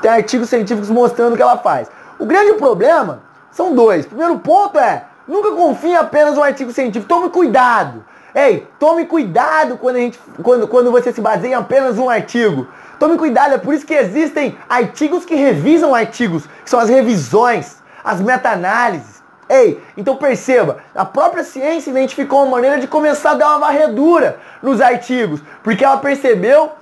Tem 0.00 0.10
artigos 0.10 0.48
científicos 0.48 0.88
mostrando 0.88 1.34
o 1.34 1.36
que 1.36 1.42
ela 1.42 1.58
faz. 1.58 1.90
O 2.18 2.24
grande 2.24 2.54
problema 2.54 3.20
são 3.50 3.74
dois. 3.74 4.06
Primeiro 4.06 4.38
ponto 4.38 4.78
é, 4.78 5.04
nunca 5.28 5.50
confie 5.52 5.94
apenas 5.94 6.38
um 6.38 6.42
artigo 6.42 6.72
científico. 6.72 7.06
Tome 7.06 7.28
cuidado. 7.28 8.02
Ei, 8.36 8.68
tome 8.78 9.06
cuidado 9.06 9.78
quando, 9.78 9.96
a 9.96 10.00
gente, 10.00 10.20
quando, 10.42 10.68
quando 10.68 10.92
você 10.92 11.10
se 11.10 11.22
baseia 11.22 11.52
em 11.52 11.54
apenas 11.54 11.96
um 11.96 12.10
artigo. 12.10 12.68
Tome 12.98 13.16
cuidado, 13.16 13.54
é 13.54 13.58
por 13.58 13.72
isso 13.72 13.86
que 13.86 13.94
existem 13.94 14.58
artigos 14.68 15.24
que 15.24 15.34
revisam 15.34 15.94
artigos, 15.94 16.46
que 16.62 16.68
são 16.68 16.78
as 16.78 16.90
revisões, 16.90 17.78
as 18.04 18.20
meta-análises. 18.20 19.22
Ei, 19.48 19.82
então 19.96 20.16
perceba, 20.16 20.78
a 20.94 21.06
própria 21.06 21.44
ciência 21.44 21.88
identificou 21.88 22.42
uma 22.42 22.50
maneira 22.50 22.78
de 22.78 22.86
começar 22.86 23.30
a 23.30 23.34
dar 23.34 23.48
uma 23.48 23.58
varredura 23.60 24.38
nos 24.62 24.82
artigos, 24.82 25.40
porque 25.62 25.82
ela 25.82 25.96
percebeu 25.96 26.72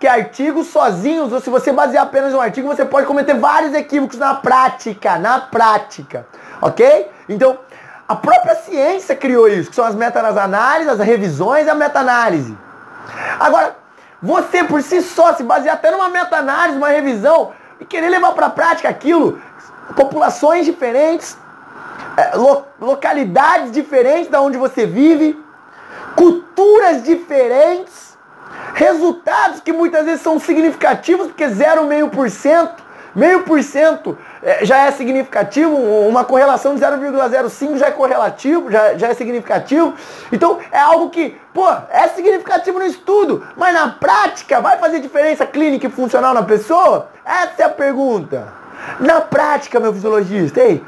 que 0.00 0.08
artigos 0.08 0.66
sozinhos, 0.66 1.32
ou 1.32 1.40
se 1.40 1.48
você 1.48 1.70
basear 1.70 2.02
apenas 2.02 2.32
em 2.32 2.36
um 2.36 2.40
artigo, 2.40 2.66
você 2.66 2.84
pode 2.84 3.06
cometer 3.06 3.34
vários 3.34 3.72
equívocos 3.72 4.18
na 4.18 4.34
prática, 4.34 5.16
na 5.16 5.38
prática, 5.38 6.26
ok? 6.60 7.08
Então, 7.28 7.56
a 8.06 8.14
própria 8.14 8.54
ciência 8.56 9.16
criou 9.16 9.48
isso, 9.48 9.70
que 9.70 9.76
são 9.76 9.84
as 9.84 9.94
meta-análises, 9.94 10.92
as 10.92 10.98
revisões 11.00 11.66
e 11.66 11.70
a 11.70 11.74
meta-análise. 11.74 12.56
Agora, 13.40 13.76
você 14.20 14.62
por 14.64 14.82
si 14.82 15.00
só 15.02 15.34
se 15.34 15.42
basear 15.42 15.74
até 15.74 15.90
numa 15.90 16.08
meta-análise, 16.08 16.76
uma 16.76 16.88
revisão 16.88 17.52
e 17.80 17.84
querer 17.84 18.08
levar 18.08 18.32
para 18.32 18.46
a 18.46 18.50
prática 18.50 18.88
aquilo, 18.88 19.40
populações 19.96 20.66
diferentes, 20.66 21.36
é, 22.16 22.36
lo, 22.36 22.64
localidades 22.80 23.72
diferentes 23.72 24.30
da 24.30 24.40
onde 24.40 24.56
você 24.58 24.86
vive, 24.86 25.42
culturas 26.14 27.02
diferentes, 27.02 28.16
resultados 28.74 29.60
que 29.60 29.72
muitas 29.72 30.04
vezes 30.04 30.20
são 30.20 30.38
significativos, 30.38 31.28
porque 31.28 31.46
0,5%, 31.46 32.70
meio 33.14 33.42
por 33.44 33.62
cento 33.62 34.18
já 34.62 34.86
é 34.86 34.90
significativo, 34.90 35.74
uma 35.74 36.24
correlação 36.24 36.74
de 36.74 36.80
0,05 36.80 37.78
já 37.78 37.86
é 37.86 37.90
correlativo, 37.90 38.70
já, 38.70 38.94
já 38.94 39.08
é 39.08 39.14
significativo. 39.14 39.94
Então 40.30 40.58
é 40.70 40.78
algo 40.78 41.10
que, 41.10 41.38
pô, 41.52 41.66
é 41.90 42.08
significativo 42.08 42.78
no 42.78 42.84
estudo, 42.84 43.46
mas 43.56 43.72
na 43.72 43.88
prática 43.88 44.60
vai 44.60 44.78
fazer 44.78 45.00
diferença 45.00 45.46
clínica 45.46 45.86
e 45.86 45.90
funcional 45.90 46.34
na 46.34 46.42
pessoa? 46.42 47.08
Essa 47.24 47.62
é 47.62 47.64
a 47.64 47.70
pergunta. 47.70 48.48
Na 49.00 49.20
prática, 49.20 49.80
meu 49.80 49.92
fisiologista, 49.92 50.60
ei, 50.60 50.84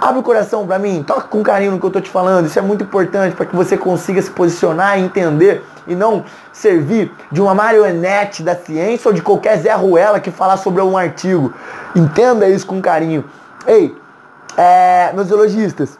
Abre 0.00 0.20
o 0.20 0.22
coração 0.22 0.66
para 0.66 0.78
mim, 0.78 1.02
toca 1.02 1.22
com 1.22 1.42
carinho 1.42 1.72
no 1.72 1.80
que 1.80 1.86
eu 1.86 1.90
tô 1.90 2.00
te 2.00 2.10
falando. 2.10 2.46
Isso 2.46 2.58
é 2.58 2.62
muito 2.62 2.84
importante 2.84 3.34
para 3.34 3.46
que 3.46 3.56
você 3.56 3.76
consiga 3.76 4.20
se 4.20 4.30
posicionar 4.30 4.98
e 4.98 5.02
entender 5.02 5.64
e 5.86 5.94
não 5.94 6.24
servir 6.52 7.12
de 7.30 7.40
uma 7.40 7.54
marionete 7.54 8.42
da 8.42 8.54
ciência 8.54 9.08
ou 9.08 9.14
de 9.14 9.22
qualquer 9.22 9.58
Zé 9.58 9.72
Ruela 9.74 10.20
que 10.20 10.30
falar 10.30 10.58
sobre 10.58 10.82
um 10.82 10.98
artigo. 10.98 11.54
Entenda 11.94 12.48
isso 12.48 12.66
com 12.66 12.80
carinho. 12.80 13.24
Ei, 13.66 13.96
é, 14.56 15.12
meus 15.14 15.28
biologistas, 15.28 15.98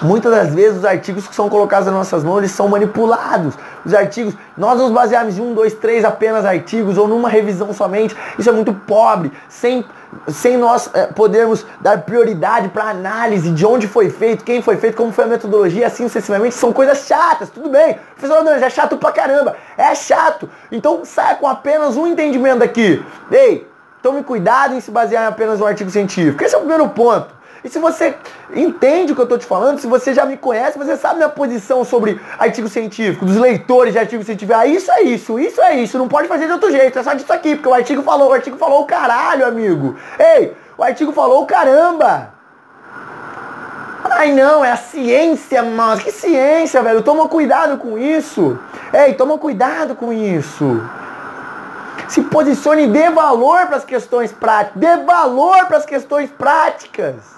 Muitas 0.00 0.30
das 0.30 0.54
vezes 0.54 0.78
os 0.78 0.84
artigos 0.84 1.26
que 1.26 1.34
são 1.34 1.48
colocados 1.48 1.86
nas 1.86 1.94
nossas 1.94 2.22
mãos, 2.22 2.38
eles 2.38 2.52
são 2.52 2.68
manipulados. 2.68 3.54
Os 3.84 3.92
artigos, 3.92 4.34
nós 4.56 4.78
nos 4.78 4.92
baseamos 4.92 5.36
em 5.36 5.42
um, 5.42 5.54
dois, 5.54 5.74
três 5.74 6.04
apenas 6.04 6.44
artigos 6.44 6.96
ou 6.96 7.08
numa 7.08 7.28
revisão 7.28 7.72
somente. 7.72 8.16
Isso 8.38 8.48
é 8.48 8.52
muito 8.52 8.72
pobre, 8.72 9.32
sem, 9.48 9.84
sem 10.28 10.56
nós 10.56 10.88
é, 10.94 11.06
podermos 11.06 11.66
dar 11.80 12.02
prioridade 12.02 12.68
para 12.68 12.90
análise 12.90 13.50
de 13.50 13.66
onde 13.66 13.88
foi 13.88 14.08
feito, 14.08 14.44
quem 14.44 14.62
foi 14.62 14.76
feito, 14.76 14.96
como 14.96 15.10
foi 15.10 15.24
a 15.24 15.28
metodologia, 15.28 15.88
assim 15.88 16.04
sucessivamente. 16.04 16.54
São 16.54 16.72
coisas 16.72 17.06
chatas, 17.06 17.50
tudo 17.50 17.68
bem. 17.68 17.98
Professor 18.16 18.40
André, 18.40 18.64
é 18.64 18.70
chato 18.70 18.96
pra 18.98 19.10
caramba. 19.10 19.56
É 19.76 19.94
chato. 19.96 20.48
Então 20.70 21.04
saia 21.04 21.34
com 21.34 21.48
apenas 21.48 21.96
um 21.96 22.06
entendimento 22.06 22.62
aqui. 22.62 23.04
Ei, 23.32 23.68
tome 24.00 24.22
cuidado 24.22 24.74
em 24.74 24.80
se 24.80 24.92
basear 24.92 25.24
em 25.24 25.26
apenas 25.26 25.60
um 25.60 25.66
artigo 25.66 25.90
científico. 25.90 26.44
Esse 26.44 26.54
é 26.54 26.58
o 26.58 26.60
primeiro 26.60 26.88
ponto. 26.90 27.37
E 27.64 27.68
se 27.68 27.78
você 27.78 28.14
entende 28.54 29.12
o 29.12 29.14
que 29.14 29.20
eu 29.20 29.24
estou 29.24 29.38
te 29.38 29.46
falando, 29.46 29.78
se 29.78 29.86
você 29.86 30.14
já 30.14 30.24
me 30.24 30.36
conhece, 30.36 30.78
você 30.78 30.96
sabe 30.96 31.16
minha 31.16 31.28
posição 31.28 31.84
sobre 31.84 32.20
artigo 32.38 32.68
científico, 32.68 33.24
dos 33.24 33.36
leitores 33.36 33.92
de 33.92 33.98
artigo 33.98 34.22
científico. 34.22 34.58
Ah, 34.58 34.66
isso 34.66 34.90
é 34.92 35.02
isso, 35.02 35.38
isso 35.38 35.60
é 35.60 35.76
isso, 35.76 35.98
não 35.98 36.08
pode 36.08 36.28
fazer 36.28 36.46
de 36.46 36.52
outro 36.52 36.70
jeito, 36.70 36.98
é 36.98 37.02
só 37.02 37.14
disso 37.14 37.32
aqui, 37.32 37.56
porque 37.56 37.68
o 37.68 37.74
artigo 37.74 38.02
falou, 38.02 38.30
o 38.30 38.32
artigo 38.32 38.56
falou 38.56 38.82
o 38.82 38.86
caralho, 38.86 39.46
amigo. 39.46 39.96
Ei, 40.18 40.56
o 40.76 40.82
artigo 40.82 41.12
falou 41.12 41.42
o 41.42 41.46
caramba. 41.46 42.34
Ai 44.04 44.32
não, 44.32 44.64
é 44.64 44.72
a 44.72 44.76
ciência, 44.76 45.62
mas 45.62 46.02
que 46.02 46.10
ciência, 46.10 46.82
velho? 46.82 47.02
Toma 47.02 47.28
cuidado 47.28 47.76
com 47.78 47.98
isso. 47.98 48.58
Ei, 48.92 49.14
toma 49.14 49.36
cuidado 49.36 49.94
com 49.94 50.12
isso. 50.12 50.80
Se 52.08 52.22
posicione 52.22 52.84
e 52.84 52.86
dê 52.86 53.10
valor 53.10 53.66
para 53.66 53.76
as 53.76 53.84
questões 53.84 54.32
práticas. 54.32 54.80
Dê 54.80 54.96
valor 55.04 55.66
para 55.66 55.76
as 55.76 55.84
questões 55.84 56.30
práticas. 56.30 57.37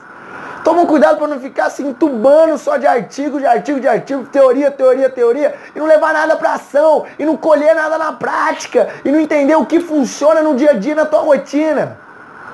Toma 0.64 0.85
cuidado 0.85 1.16
para 1.16 1.27
não 1.27 1.40
ficar 1.40 1.70
se 1.70 1.83
entubando 1.83 2.59
só 2.59 2.77
de 2.77 2.87
artigo, 2.87 3.38
de 3.38 3.46
artigo, 3.46 3.81
de 3.81 3.88
artigo, 3.88 4.25
teoria, 4.27 4.70
teoria, 4.70 5.09
teoria, 5.09 5.55
e 5.75 5.79
não 5.79 5.87
levar 5.87 6.12
nada 6.12 6.37
para 6.37 6.55
ação, 6.55 7.07
e 7.18 7.25
não 7.25 7.37
colher 7.37 7.75
nada 7.75 7.96
na 7.96 8.12
prática, 8.12 8.88
e 9.05 9.11
não 9.11 9.18
entender 9.18 9.55
o 9.55 9.64
que 9.64 9.81
funciona 9.81 10.42
no 10.42 10.55
dia 10.55 10.70
a 10.70 10.75
dia 10.75 10.94
na 10.94 11.07
tua 11.07 11.20
rotina. 11.20 11.96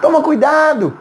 Toma 0.01 0.23
cuidado. 0.23 0.97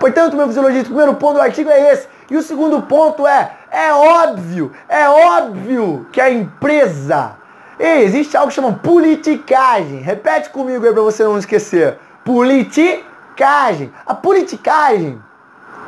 Portanto, 0.00 0.36
meu 0.36 0.46
fisiologista, 0.48 0.84
o 0.84 0.94
primeiro 0.94 1.14
ponto 1.14 1.34
do 1.34 1.40
artigo 1.40 1.70
é 1.70 1.92
esse. 1.92 2.08
E 2.28 2.36
o 2.36 2.42
segundo 2.42 2.82
ponto 2.82 3.26
é, 3.26 3.52
é 3.70 3.92
óbvio, 3.92 4.72
é 4.88 5.08
óbvio 5.08 6.06
que 6.10 6.20
a 6.20 6.30
empresa, 6.30 7.32
ei, 7.78 8.02
existe 8.02 8.36
algo 8.36 8.48
que 8.48 8.54
chama 8.54 8.72
politicagem. 8.72 10.00
Repete 10.00 10.50
comigo 10.50 10.84
aí 10.84 10.92
para 10.92 11.02
você 11.02 11.22
não 11.22 11.38
esquecer. 11.38 11.98
Politicagem. 12.24 13.92
A 14.06 14.14
politicagem 14.14 15.20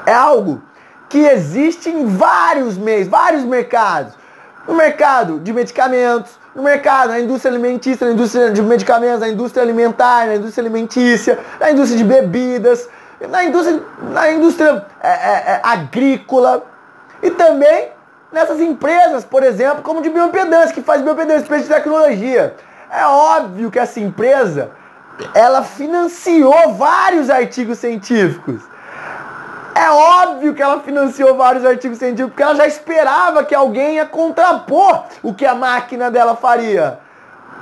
é 0.06 0.12
algo 0.12 0.62
que 1.08 1.18
existe 1.18 1.90
em 1.90 2.06
vários 2.06 2.76
meios, 2.76 3.08
vários 3.08 3.44
mercados. 3.44 4.14
No 4.66 4.74
mercado 4.74 5.40
de 5.40 5.52
medicamentos, 5.52 6.38
no 6.54 6.62
mercado, 6.62 7.08
na 7.08 7.20
indústria 7.20 7.52
alimentícia, 7.52 8.06
na 8.06 8.12
indústria 8.12 8.50
de 8.50 8.62
medicamentos, 8.62 9.20
na 9.20 9.28
indústria 9.28 9.62
alimentar, 9.62 10.26
na 10.26 10.36
indústria 10.36 10.62
alimentícia, 10.62 11.38
na 11.58 11.70
indústria 11.70 11.98
de 11.98 12.04
bebidas, 12.04 12.88
na 13.28 13.44
indústria, 13.44 13.82
na 14.10 14.32
indústria 14.32 14.86
é, 15.02 15.08
é, 15.08 15.52
é, 15.54 15.60
agrícola 15.62 16.64
e 17.22 17.30
também 17.30 17.90
nessas 18.32 18.60
empresas, 18.60 19.24
por 19.24 19.42
exemplo, 19.42 19.82
como 19.82 20.02
de 20.02 20.10
bioimpedância, 20.10 20.74
que 20.74 20.82
faz 20.82 21.02
bioimpedância, 21.02 21.58
de 21.58 21.68
tecnologia. 21.68 22.54
É 22.90 23.06
óbvio 23.06 23.70
que 23.70 23.78
essa 23.78 24.00
empresa 24.00 24.70
ela 25.34 25.62
financiou 25.62 26.74
vários 26.74 27.30
artigos 27.30 27.78
científicos. 27.78 28.62
É 29.74 29.90
óbvio 29.90 30.54
que 30.54 30.62
ela 30.62 30.80
financiou 30.80 31.34
vários 31.34 31.64
artigos 31.64 31.98
científicos, 31.98 32.32
porque 32.32 32.42
ela 32.42 32.54
já 32.54 32.66
esperava 32.66 33.42
que 33.44 33.54
alguém 33.54 33.94
ia 33.96 34.06
contrapor 34.06 35.04
o 35.22 35.32
que 35.32 35.46
a 35.46 35.54
máquina 35.54 36.10
dela 36.10 36.36
faria. 36.36 36.98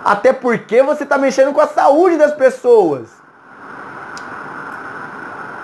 Até 0.05 0.33
porque 0.33 0.83
você 0.83 1.05
está 1.05 1.19
mexendo 1.19 1.53
com 1.53 1.61
a 1.61 1.69
saúde 1.69 2.17
das 2.17 2.35
pessoas. 2.35 3.09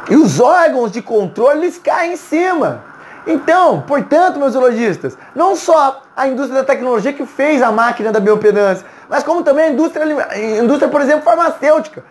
E 0.08 0.16
os 0.16 0.38
órgãos 0.38 0.92
de 0.92 1.02
controle 1.02 1.60
eles 1.60 1.78
caem 1.78 2.12
em 2.12 2.16
cima. 2.16 2.84
Então, 3.26 3.80
portanto, 3.80 4.38
meus 4.38 4.52
zoologistas, 4.52 5.18
não 5.34 5.56
só 5.56 6.00
a 6.16 6.28
indústria 6.28 6.60
da 6.60 6.66
tecnologia 6.66 7.12
que 7.12 7.26
fez 7.26 7.60
a 7.60 7.72
máquina 7.72 8.12
da 8.12 8.20
biopedância, 8.20 8.86
mas 9.08 9.24
como 9.24 9.42
também 9.42 9.64
a 9.64 9.70
indústria, 9.70 10.04
a 10.30 10.38
indústria 10.38 10.88
por 10.88 11.00
exemplo, 11.00 11.22
farmacêutica. 11.22 12.04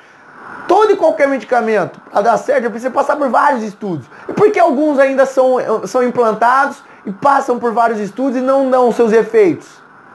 Todo 0.67 0.93
e 0.93 0.95
qualquer 0.95 1.27
medicamento, 1.27 1.99
para 2.11 2.21
dar 2.21 2.37
certo, 2.37 2.69
precisa 2.69 2.89
passar 2.89 3.15
por 3.15 3.29
vários 3.29 3.63
estudos. 3.63 4.07
E 4.27 4.33
por 4.33 4.51
que 4.51 4.59
alguns 4.59 4.97
ainda 4.97 5.25
são, 5.25 5.57
são 5.85 6.01
implantados 6.01 6.83
e 7.05 7.11
passam 7.11 7.59
por 7.59 7.71
vários 7.71 7.99
estudos 7.99 8.37
e 8.37 8.41
não 8.41 8.69
dão 8.69 8.91
seus 8.91 9.11
efeitos? 9.11 9.67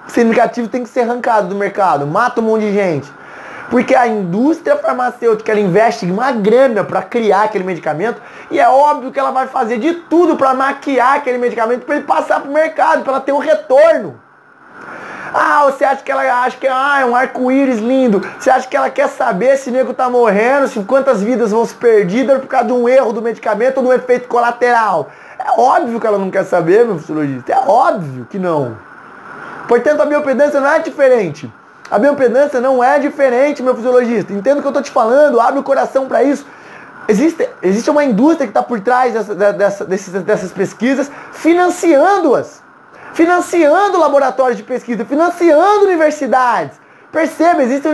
Significativo 0.09 0.69
tem 0.69 0.83
que 0.83 0.89
ser 0.89 1.03
arrancado 1.03 1.49
do 1.49 1.55
mercado, 1.55 2.07
mata 2.07 2.41
um 2.41 2.45
monte 2.45 2.63
de 2.63 2.73
gente. 2.73 3.21
Porque 3.71 3.95
a 3.95 4.09
indústria 4.09 4.77
farmacêutica 4.77 5.53
ela 5.53 5.61
investe 5.61 6.05
uma 6.07 6.33
grana 6.33 6.83
para 6.83 7.03
criar 7.03 7.45
aquele 7.45 7.63
medicamento 7.63 8.21
e 8.51 8.59
é 8.59 8.69
óbvio 8.69 9.13
que 9.13 9.19
ela 9.21 9.31
vai 9.31 9.47
fazer 9.47 9.79
de 9.79 9.95
tudo 9.95 10.37
para 10.37 10.53
maquiar 10.53 11.19
aquele 11.19 11.39
medicamento 11.39 11.85
para 11.87 11.95
ele 11.95 12.05
passar 12.05 12.41
para 12.41 12.51
o 12.51 12.53
mercado, 12.53 13.05
para 13.05 13.13
ela 13.13 13.21
ter 13.21 13.33
um 13.33 13.39
retorno. 13.39 14.21
Ah, 15.33 15.63
você 15.65 15.85
acha 15.85 16.03
que 16.03 16.11
ela 16.11 16.23
acha 16.43 16.57
que 16.57 16.67
ah, 16.67 17.01
é 17.01 17.07
um 17.07 17.15
arco-íris 17.15 17.79
lindo? 17.79 18.21
Você 18.39 18.51
acha 18.51 18.67
que 18.67 18.77
ela 18.77 18.91
quer 18.91 19.09
saber 19.09 19.57
se 19.57 19.71
o 19.71 19.73
nego 19.73 19.95
tá 19.95 20.11
morrendo, 20.11 20.67
se 20.67 20.83
quantas 20.83 21.23
vidas 21.23 21.53
vão 21.53 21.65
se 21.65 21.75
perdidas 21.75 22.41
por 22.41 22.49
causa 22.49 22.67
de 22.67 22.73
um 22.73 22.89
erro 22.89 23.13
do 23.13 23.23
medicamento 23.23 23.79
ou 23.79 23.85
de 23.85 23.89
um 23.91 23.93
efeito 23.93 24.27
colateral? 24.27 25.09
É 25.39 25.53
óbvio 25.59 26.01
que 26.01 26.07
ela 26.07 26.19
não 26.19 26.31
quer 26.31 26.45
saber, 26.45 26.85
meu 26.85 26.99
fisiologista. 26.99 27.53
É 27.53 27.59
óbvio 27.59 28.27
que 28.29 28.39
não. 28.39 28.77
Portanto, 29.69 30.01
a 30.01 30.07
biopedância 30.07 30.61
não 30.61 30.69
é 30.69 30.81
diferente. 30.81 31.53
A 31.89 31.99
biopedância 31.99 32.61
não 32.61 32.83
é 32.83 32.99
diferente, 32.99 33.63
meu 33.63 33.75
fisiologista. 33.75 34.33
Entendo 34.33 34.59
o 34.59 34.61
que 34.61 34.67
eu 34.67 34.71
estou 34.71 34.83
te 34.83 34.91
falando, 34.91 35.41
abre 35.41 35.61
o 35.61 35.63
coração 35.63 36.07
para 36.07 36.25
isso. 36.25 36.45
Existe, 37.07 37.49
existe 37.63 37.89
uma 37.89 38.05
indústria 38.05 38.47
que 38.47 38.51
está 38.51 38.63
por 38.63 38.81
trás 38.81 39.13
dessa, 39.13 39.35
dessa, 39.35 39.85
dessas, 39.85 40.23
dessas 40.23 40.53
pesquisas, 40.53 41.11
financiando-as 41.33 42.60
financiando 43.15 43.99
laboratórios 43.99 44.57
de 44.57 44.63
pesquisa, 44.63 45.05
financiando 45.05 45.85
universidades. 45.85 46.79
Perceba, 47.13 47.63
existe, 47.63 47.89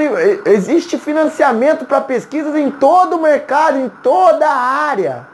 existe 0.44 0.98
financiamento 0.98 1.87
para 1.87 2.00
pesquisas 2.02 2.55
em 2.55 2.70
todo 2.70 3.16
o 3.16 3.22
mercado, 3.22 3.79
em 3.79 3.88
toda 3.88 4.46
a 4.46 4.57
área. 4.57 5.26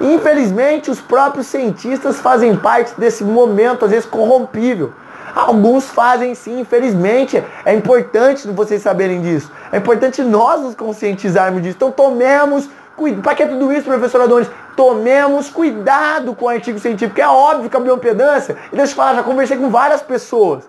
Infelizmente, 0.00 0.90
os 0.90 1.00
próprios 1.00 1.46
cientistas 1.46 2.18
fazem 2.20 2.56
parte 2.56 2.98
desse 2.98 3.22
momento, 3.22 3.84
às 3.84 3.90
vezes 3.90 4.06
corrompível. 4.06 4.92
Alguns 5.34 5.86
fazem 5.86 6.34
sim, 6.34 6.60
infelizmente. 6.60 7.42
É 7.64 7.74
importante 7.74 8.48
vocês 8.48 8.80
saberem 8.82 9.20
disso. 9.20 9.50
É 9.72 9.78
importante 9.78 10.22
nós 10.22 10.60
nos 10.60 10.74
conscientizarmos 10.74 11.62
disso. 11.62 11.76
Então 11.76 11.90
tomemos. 11.90 12.68
Para 13.22 13.34
que 13.34 13.46
tudo 13.46 13.72
isso, 13.72 13.84
professor 13.84 14.20
Adonis? 14.20 14.48
tomemos 14.76 15.48
cuidado 15.48 16.34
com 16.34 16.46
o 16.46 16.48
artigo 16.48 16.78
científico. 16.78 17.20
É 17.20 17.28
óbvio 17.28 17.70
que 17.70 17.76
a 17.76 17.80
bioimpedância, 17.80 18.56
e 18.72 18.76
deixa 18.76 18.92
eu 18.92 18.96
falar, 18.96 19.14
já 19.14 19.22
conversei 19.22 19.56
com 19.56 19.70
várias 19.70 20.02
pessoas 20.02 20.64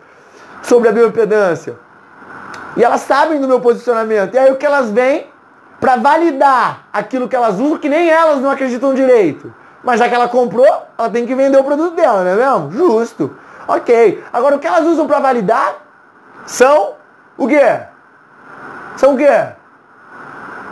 sobre 0.62 0.90
a 0.90 0.92
bioimpedância. 0.92 1.76
E 2.78 2.84
elas 2.84 3.02
sabem 3.02 3.40
do 3.40 3.48
meu 3.48 3.60
posicionamento. 3.60 4.34
E 4.34 4.38
aí 4.38 4.52
o 4.52 4.56
que 4.56 4.66
elas 4.66 4.92
vêm 4.92 5.28
para 5.80 5.96
validar 5.98 6.88
aquilo 6.92 7.28
que 7.28 7.36
elas 7.36 7.60
usam, 7.60 7.78
que 7.78 7.90
nem 7.90 8.10
elas 8.10 8.42
não 8.42 8.50
acreditam 8.50 8.94
direito. 8.94 9.54
Mas 9.84 10.00
já 10.00 10.10
que 10.10 10.16
ela 10.16 10.28
comprou, 10.28 10.66
ela 10.98 11.10
tem 11.10 11.26
que 11.26 11.36
vender 11.36 11.58
o 11.58 11.64
produto 11.64 11.96
dela, 11.96 12.24
não 12.24 12.32
é 12.32 12.36
mesmo? 12.36 12.72
Justo. 12.72 13.38
Ok. 13.68 14.24
Agora 14.34 14.56
o 14.56 14.60
que 14.60 14.68
elas 14.68 14.86
usam 14.86 15.08
para 15.08 15.20
validar 15.20 15.76
são 16.46 16.96
o 17.38 17.48
quê? 17.48 17.82
São 18.98 19.14
o 19.14 19.18
quê? 19.18 19.48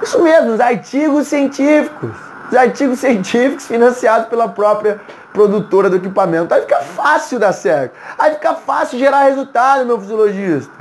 Isso 0.03 0.21
mesmo, 0.21 0.51
os 0.51 0.59
artigos 0.59 1.27
científicos 1.27 2.11
artigos 2.55 2.99
científicos 2.99 3.65
financiados 3.65 4.27
pela 4.27 4.47
própria 4.47 4.99
produtora 5.31 5.89
do 5.89 5.95
equipamento. 5.95 6.53
Aí 6.53 6.61
fica 6.61 6.79
fácil 6.81 7.39
dar 7.39 7.53
certo. 7.53 7.93
Aí 8.17 8.33
fica 8.33 8.53
fácil 8.53 8.99
gerar 8.99 9.23
resultado, 9.23 9.85
meu 9.85 9.99
fisiologista. 9.99 10.71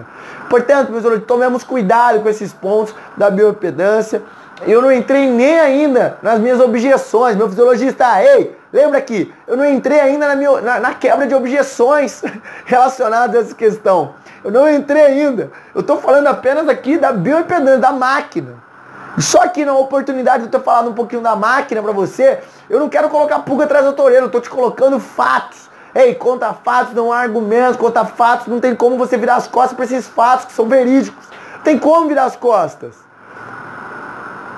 Portanto, 0.51 0.89
meus 0.91 0.99
fisiologista, 0.99 1.27
tomemos 1.27 1.65
cuidado 1.65 2.21
com 2.21 2.29
esses 2.29 2.53
pontos 2.53 2.95
da 3.17 3.31
biopedância. 3.31 4.23
Eu 4.67 4.83
não 4.83 4.93
entrei 4.93 5.31
nem 5.31 5.59
ainda 5.59 6.19
nas 6.23 6.39
minhas 6.39 6.61
objeções. 6.61 7.37
Meu 7.37 7.49
fisiologista, 7.49 8.23
ei, 8.23 8.55
lembra 8.73 8.99
aqui, 8.99 9.33
eu 9.47 9.57
não 9.57 9.65
entrei 9.65 9.99
ainda 10.01 10.29
na, 10.29 10.37
minha, 10.37 10.61
na, 10.61 10.81
na 10.81 10.95
quebra 10.95 11.27
de 11.27 11.35
objeções 11.35 12.23
relacionadas 12.67 13.37
a 13.37 13.41
essa 13.41 13.55
questão. 13.55 14.15
Eu 14.45 14.51
não 14.51 14.69
entrei 14.69 15.03
ainda. 15.03 15.51
Eu 15.75 15.81
estou 15.81 15.97
falando 15.99 16.27
apenas 16.27 16.69
aqui 16.69 16.99
da 16.99 17.13
bioimpedância, 17.13 17.79
da 17.79 17.93
máquina. 17.93 18.72
Só 19.19 19.47
que 19.49 19.65
na 19.65 19.75
oportunidade 19.75 20.39
de 20.39 20.45
eu 20.49 20.51
ter 20.51 20.65
falado 20.65 20.91
um 20.91 20.95
pouquinho 20.95 21.21
da 21.21 21.37
máquina 21.37 21.83
para 21.83 21.93
você, 21.93 22.41
eu 22.69 22.81
não 22.81 22.89
quero 22.89 23.09
colocar 23.09 23.41
pulga 23.41 23.65
atrás 23.65 23.85
da 23.85 24.03
orelha, 24.03 24.25
eu 24.25 24.31
tô 24.31 24.41
te 24.41 24.49
colocando 24.49 24.99
fatos. 24.99 25.71
Ei, 25.95 26.15
conta 26.15 26.55
fatos, 26.55 26.95
não 26.95 27.13
há 27.13 27.19
argumentos, 27.19 27.77
conta 27.77 28.05
fatos, 28.05 28.47
não 28.47 28.61
tem 28.61 28.75
como 28.75 28.97
você 28.97 29.19
virar 29.19 29.37
as 29.37 29.47
costas 29.47 29.77
para 29.77 29.85
esses 29.85 30.09
fatos 30.09 30.47
que 30.47 30.53
são 30.53 30.67
verídicos. 30.67 31.27
Não 31.57 31.63
tem 31.63 31.79
como 31.79 32.09
virar 32.09 32.25
as 32.25 32.37
costas. 32.37 32.97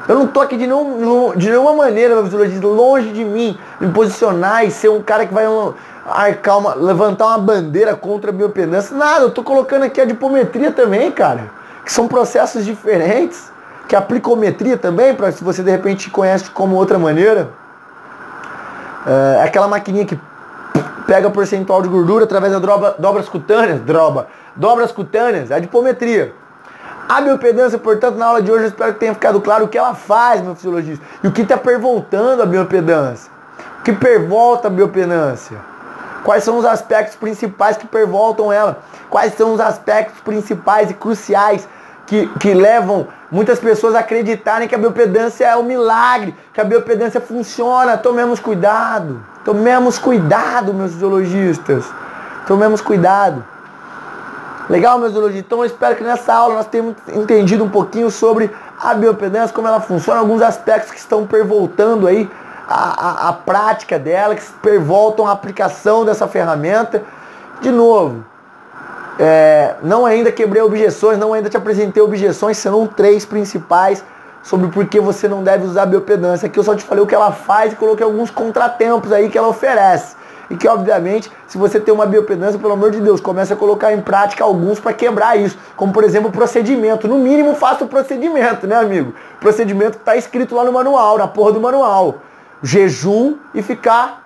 Eu 0.07 0.17
não 0.17 0.27
tô 0.29 0.41
aqui 0.41 0.57
de, 0.57 0.67
nenhum, 0.67 1.33
de 1.35 1.49
nenhuma 1.49 1.73
maneira, 1.73 2.15
meu 2.15 2.25
fisiologista, 2.25 2.67
longe 2.67 3.09
de 3.09 3.25
mim, 3.25 3.59
me 3.81 3.91
posicionar 3.91 4.65
e 4.65 4.71
ser 4.71 4.91
um 4.91 5.03
cara 5.03 5.27
que 5.27 5.33
vai 5.33 5.47
arcar 6.07 6.59
uma, 6.59 6.75
levantar 6.75 7.27
uma 7.27 7.39
bandeira 7.39 7.97
contra 7.97 8.31
a 8.31 8.33
biopedância. 8.33 8.95
Nada, 8.95 9.25
eu 9.25 9.31
tô 9.31 9.43
colocando 9.43 9.85
aqui 9.85 10.01
a 10.01 10.05
dipometria 10.05 10.71
também, 10.71 11.11
cara. 11.11 11.51
Que 11.85 11.93
são 11.93 12.07
processos 12.07 12.65
diferentes 12.65 13.54
que 13.89 13.95
a 13.95 14.01
plicometria 14.01 14.77
também, 14.77 15.15
para 15.15 15.31
se 15.33 15.45
você 15.45 15.63
de 15.63 15.71
repente 15.71 16.11
conhece 16.11 16.51
como 16.51 16.77
outra 16.77 16.99
maneira, 16.99 17.51
é, 19.07 19.41
é 19.41 19.43
aquela 19.43 19.69
maquininha 19.69 20.05
que 20.05 20.19
pega 21.07 21.29
o 21.29 21.31
percentual 21.31 21.83
de 21.83 21.89
gordura 21.89 22.25
através 22.25 22.53
das 22.53 22.61
dobra, 22.61 22.95
dobras 22.99 23.29
cutâneas, 23.29 23.81
droba, 23.81 24.29
dobras 24.57 24.91
cutâneas, 24.91 25.51
a 25.51 25.59
dipometria. 25.59 26.33
A 27.07 27.21
biopedância, 27.21 27.79
portanto, 27.79 28.17
na 28.17 28.27
aula 28.27 28.41
de 28.41 28.51
hoje 28.51 28.65
eu 28.65 28.69
espero 28.69 28.95
que 28.95 29.01
tenha 29.01 29.13
ficado 29.13 29.39
claro 29.41 29.67
o 29.67 29.69
que 29.69 29.77
ela 29.77 29.95
faz, 29.95 30.41
meu 30.41 30.55
fisiologista, 30.55 31.05
e 31.23 31.29
o 31.29 31.33
que 31.33 31.43
está 31.43 31.59
pervoltando 31.59 32.43
a 32.43 32.47
biopedância. 32.47 33.31
O 33.81 33.83
que 33.83 33.93
pervolta 33.93 34.69
a 34.69 34.71
biopedância. 34.71 35.59
Quais 36.25 36.43
são 36.43 36.57
os 36.57 36.65
aspectos 36.65 37.17
principais 37.17 37.77
que 37.77 37.87
pervoltam 37.87 38.51
ela? 38.51 38.79
Quais 39.11 39.35
são 39.35 39.53
os 39.53 39.61
aspectos 39.61 40.19
principais 40.23 40.91
e 40.91 40.95
cruciais 40.95 41.69
que, 42.07 42.27
que 42.39 42.55
levam 42.55 43.09
muitas 43.31 43.59
pessoas 43.59 43.95
a 43.95 44.01
acreditarem 44.01 44.69
que 44.69 44.75
a 44.75 44.79
biopedância 44.79 45.45
é 45.47 45.57
um 45.57 45.63
milagre, 45.63 46.35
que 46.53 46.61
a 46.61 46.65
biopedância 46.65 47.21
funciona. 47.21 47.97
Tomemos 47.97 48.39
cuidado. 48.41 49.21
Tomemos 49.45 49.99
cuidado, 49.99 50.73
meus 50.73 50.93
zoologistas. 50.93 51.85
Tomemos 52.47 52.81
cuidado. 52.81 53.45
Legal, 54.69 54.99
meus 54.99 55.13
zoologistas? 55.13 55.47
Então 55.47 55.59
eu 55.59 55.67
espero 55.67 55.97
que 55.97 56.05
nessa 56.05 56.33
aula 56.33 56.55
nós 56.55 56.67
tenhamos 56.67 56.95
entendido 57.13 57.65
um 57.65 57.69
pouquinho 57.69 58.11
sobre 58.11 58.51
a 58.81 58.95
biopedância, 58.95 59.55
como 59.55 59.69
ela 59.69 59.81
funciona, 59.81 60.21
alguns 60.21 60.43
aspectos 60.43 60.91
que 60.91 60.99
estão 60.99 61.27
pervoltando 61.27 62.07
aí 62.07 62.29
a, 62.69 63.27
a, 63.27 63.29
a 63.29 63.33
prática 63.33 63.99
dela, 63.99 64.35
que 64.35 64.43
pervoltam 64.63 65.27
a 65.27 65.33
aplicação 65.33 66.05
dessa 66.05 66.27
ferramenta. 66.27 67.03
De 67.61 67.71
novo, 67.71 68.25
é, 69.19 69.75
não 69.83 70.05
ainda 70.05 70.33
quebrei 70.33 70.63
objeções, 70.63 71.19
não 71.19 71.33
ainda 71.33 71.49
te 71.49 71.57
apresentei 71.57 72.03
objeções, 72.03 72.59
serão 72.59 72.87
três 72.87 73.25
principais 73.25 74.05
sobre 74.43 74.69
por 74.69 74.87
que 74.87 75.01
você 75.01 75.27
não 75.27 75.43
deve 75.43 75.65
usar 75.67 75.83
a 75.83 75.87
biopedância. 75.87 76.47
Aqui 76.47 76.59
eu 76.59 76.65
só 76.65 76.75
te 76.75 76.85
falei 76.85 77.03
o 77.03 77.07
que 77.07 77.15
ela 77.15 77.33
faz 77.33 77.73
e 77.73 77.77
coloquei 77.77 78.05
alguns 78.05 78.31
contratempos 78.31 79.11
aí 79.13 79.29
que 79.29 79.39
ela 79.39 79.49
oferece. 79.49 80.17
E 80.51 80.57
que, 80.57 80.69
obviamente, 80.69 81.33
se 81.47 81.57
você 81.57 81.81
tem 81.81 81.95
uma 81.95 82.05
biopedância, 82.05 82.59
pelo 82.59 82.75
amor 82.75 82.91
de 82.91 83.01
Deus, 83.01 83.19
comece 83.19 83.55
a 83.55 83.57
colocar 83.57 83.95
em 83.95 84.03
prática 84.03 84.45
alguns 84.45 84.79
para 84.79 84.93
quebrar 84.93 85.39
isso. 85.39 85.57
Como, 85.75 85.91
por 85.91 86.05
exemplo, 86.05 86.29
o 86.29 86.33
procedimento. 86.33 87.09
No 87.09 87.17
mínimo, 87.17 87.55
faça 87.55 87.85
o 87.85 87.89
procedimento, 87.89 88.67
né, 88.67 88.77
amigo? 88.77 89.15
Procedimento 89.41 89.93
que 89.93 90.03
está 90.03 90.17
escrito 90.17 90.55
lá 90.55 90.63
no 90.63 90.73
manual, 90.73 91.17
na 91.17 91.27
porra 91.27 91.53
do 91.53 91.61
manual. 91.61 92.17
Jejum 92.63 93.37
e 93.55 93.63
ficar 93.63 94.25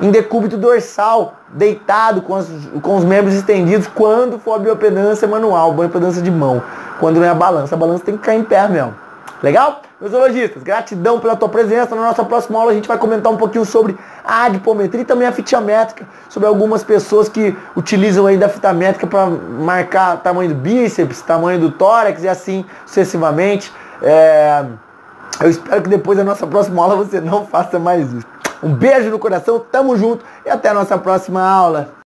em 0.00 0.10
decúbito 0.10 0.56
dorsal, 0.56 1.34
deitado 1.54 2.20
com, 2.20 2.44
com 2.82 2.96
os 2.96 3.04
membros 3.04 3.34
estendidos 3.34 3.86
quando 3.86 4.38
for 4.38 4.54
a 4.54 4.58
biopedância 4.58 5.26
manual, 5.26 5.72
biopedância 5.72 6.20
de 6.20 6.30
mão, 6.30 6.62
quando 6.98 7.16
não 7.16 7.24
é 7.24 7.28
a 7.28 7.34
balança. 7.34 7.74
A 7.74 7.78
balança 7.78 8.04
tem 8.04 8.16
que 8.16 8.24
cair 8.24 8.40
em 8.40 8.44
pé 8.44 8.68
mesmo. 8.68 8.94
Legal? 9.42 9.82
Meus 10.00 10.10
zoologistas, 10.10 10.62
gratidão 10.62 11.20
pela 11.20 11.36
tua 11.36 11.48
presença. 11.48 11.94
Na 11.94 12.02
nossa 12.02 12.24
próxima 12.24 12.58
aula 12.58 12.72
a 12.72 12.74
gente 12.74 12.88
vai 12.88 12.98
comentar 12.98 13.32
um 13.32 13.36
pouquinho 13.36 13.64
sobre 13.64 13.96
a 14.24 14.44
adipometria 14.44 15.02
e 15.02 15.04
também 15.04 15.28
a 15.28 15.32
fita 15.32 15.60
métrica, 15.60 16.06
sobre 16.28 16.48
algumas 16.48 16.82
pessoas 16.82 17.28
que 17.28 17.56
utilizam 17.76 18.26
aí 18.26 18.36
da 18.36 18.48
fita 18.48 18.72
métrica 18.72 19.06
para 19.06 19.26
marcar 19.26 20.16
tamanho 20.18 20.50
do 20.50 20.54
bíceps, 20.54 21.22
tamanho 21.22 21.60
do 21.60 21.70
tórax 21.70 22.22
e 22.24 22.28
assim 22.28 22.64
sucessivamente. 22.86 23.72
É... 24.02 24.64
Eu 25.40 25.50
espero 25.50 25.82
que 25.82 25.88
depois 25.88 26.16
da 26.16 26.24
nossa 26.24 26.46
próxima 26.46 26.82
aula 26.82 26.96
você 26.96 27.20
não 27.20 27.44
faça 27.48 27.78
mais 27.78 28.12
isso. 28.12 28.33
Um 28.64 28.74
beijo 28.74 29.10
no 29.10 29.18
coração, 29.18 29.58
tamo 29.60 29.94
junto 29.94 30.24
e 30.46 30.48
até 30.48 30.70
a 30.70 30.74
nossa 30.74 30.96
próxima 30.96 31.42
aula. 31.42 32.03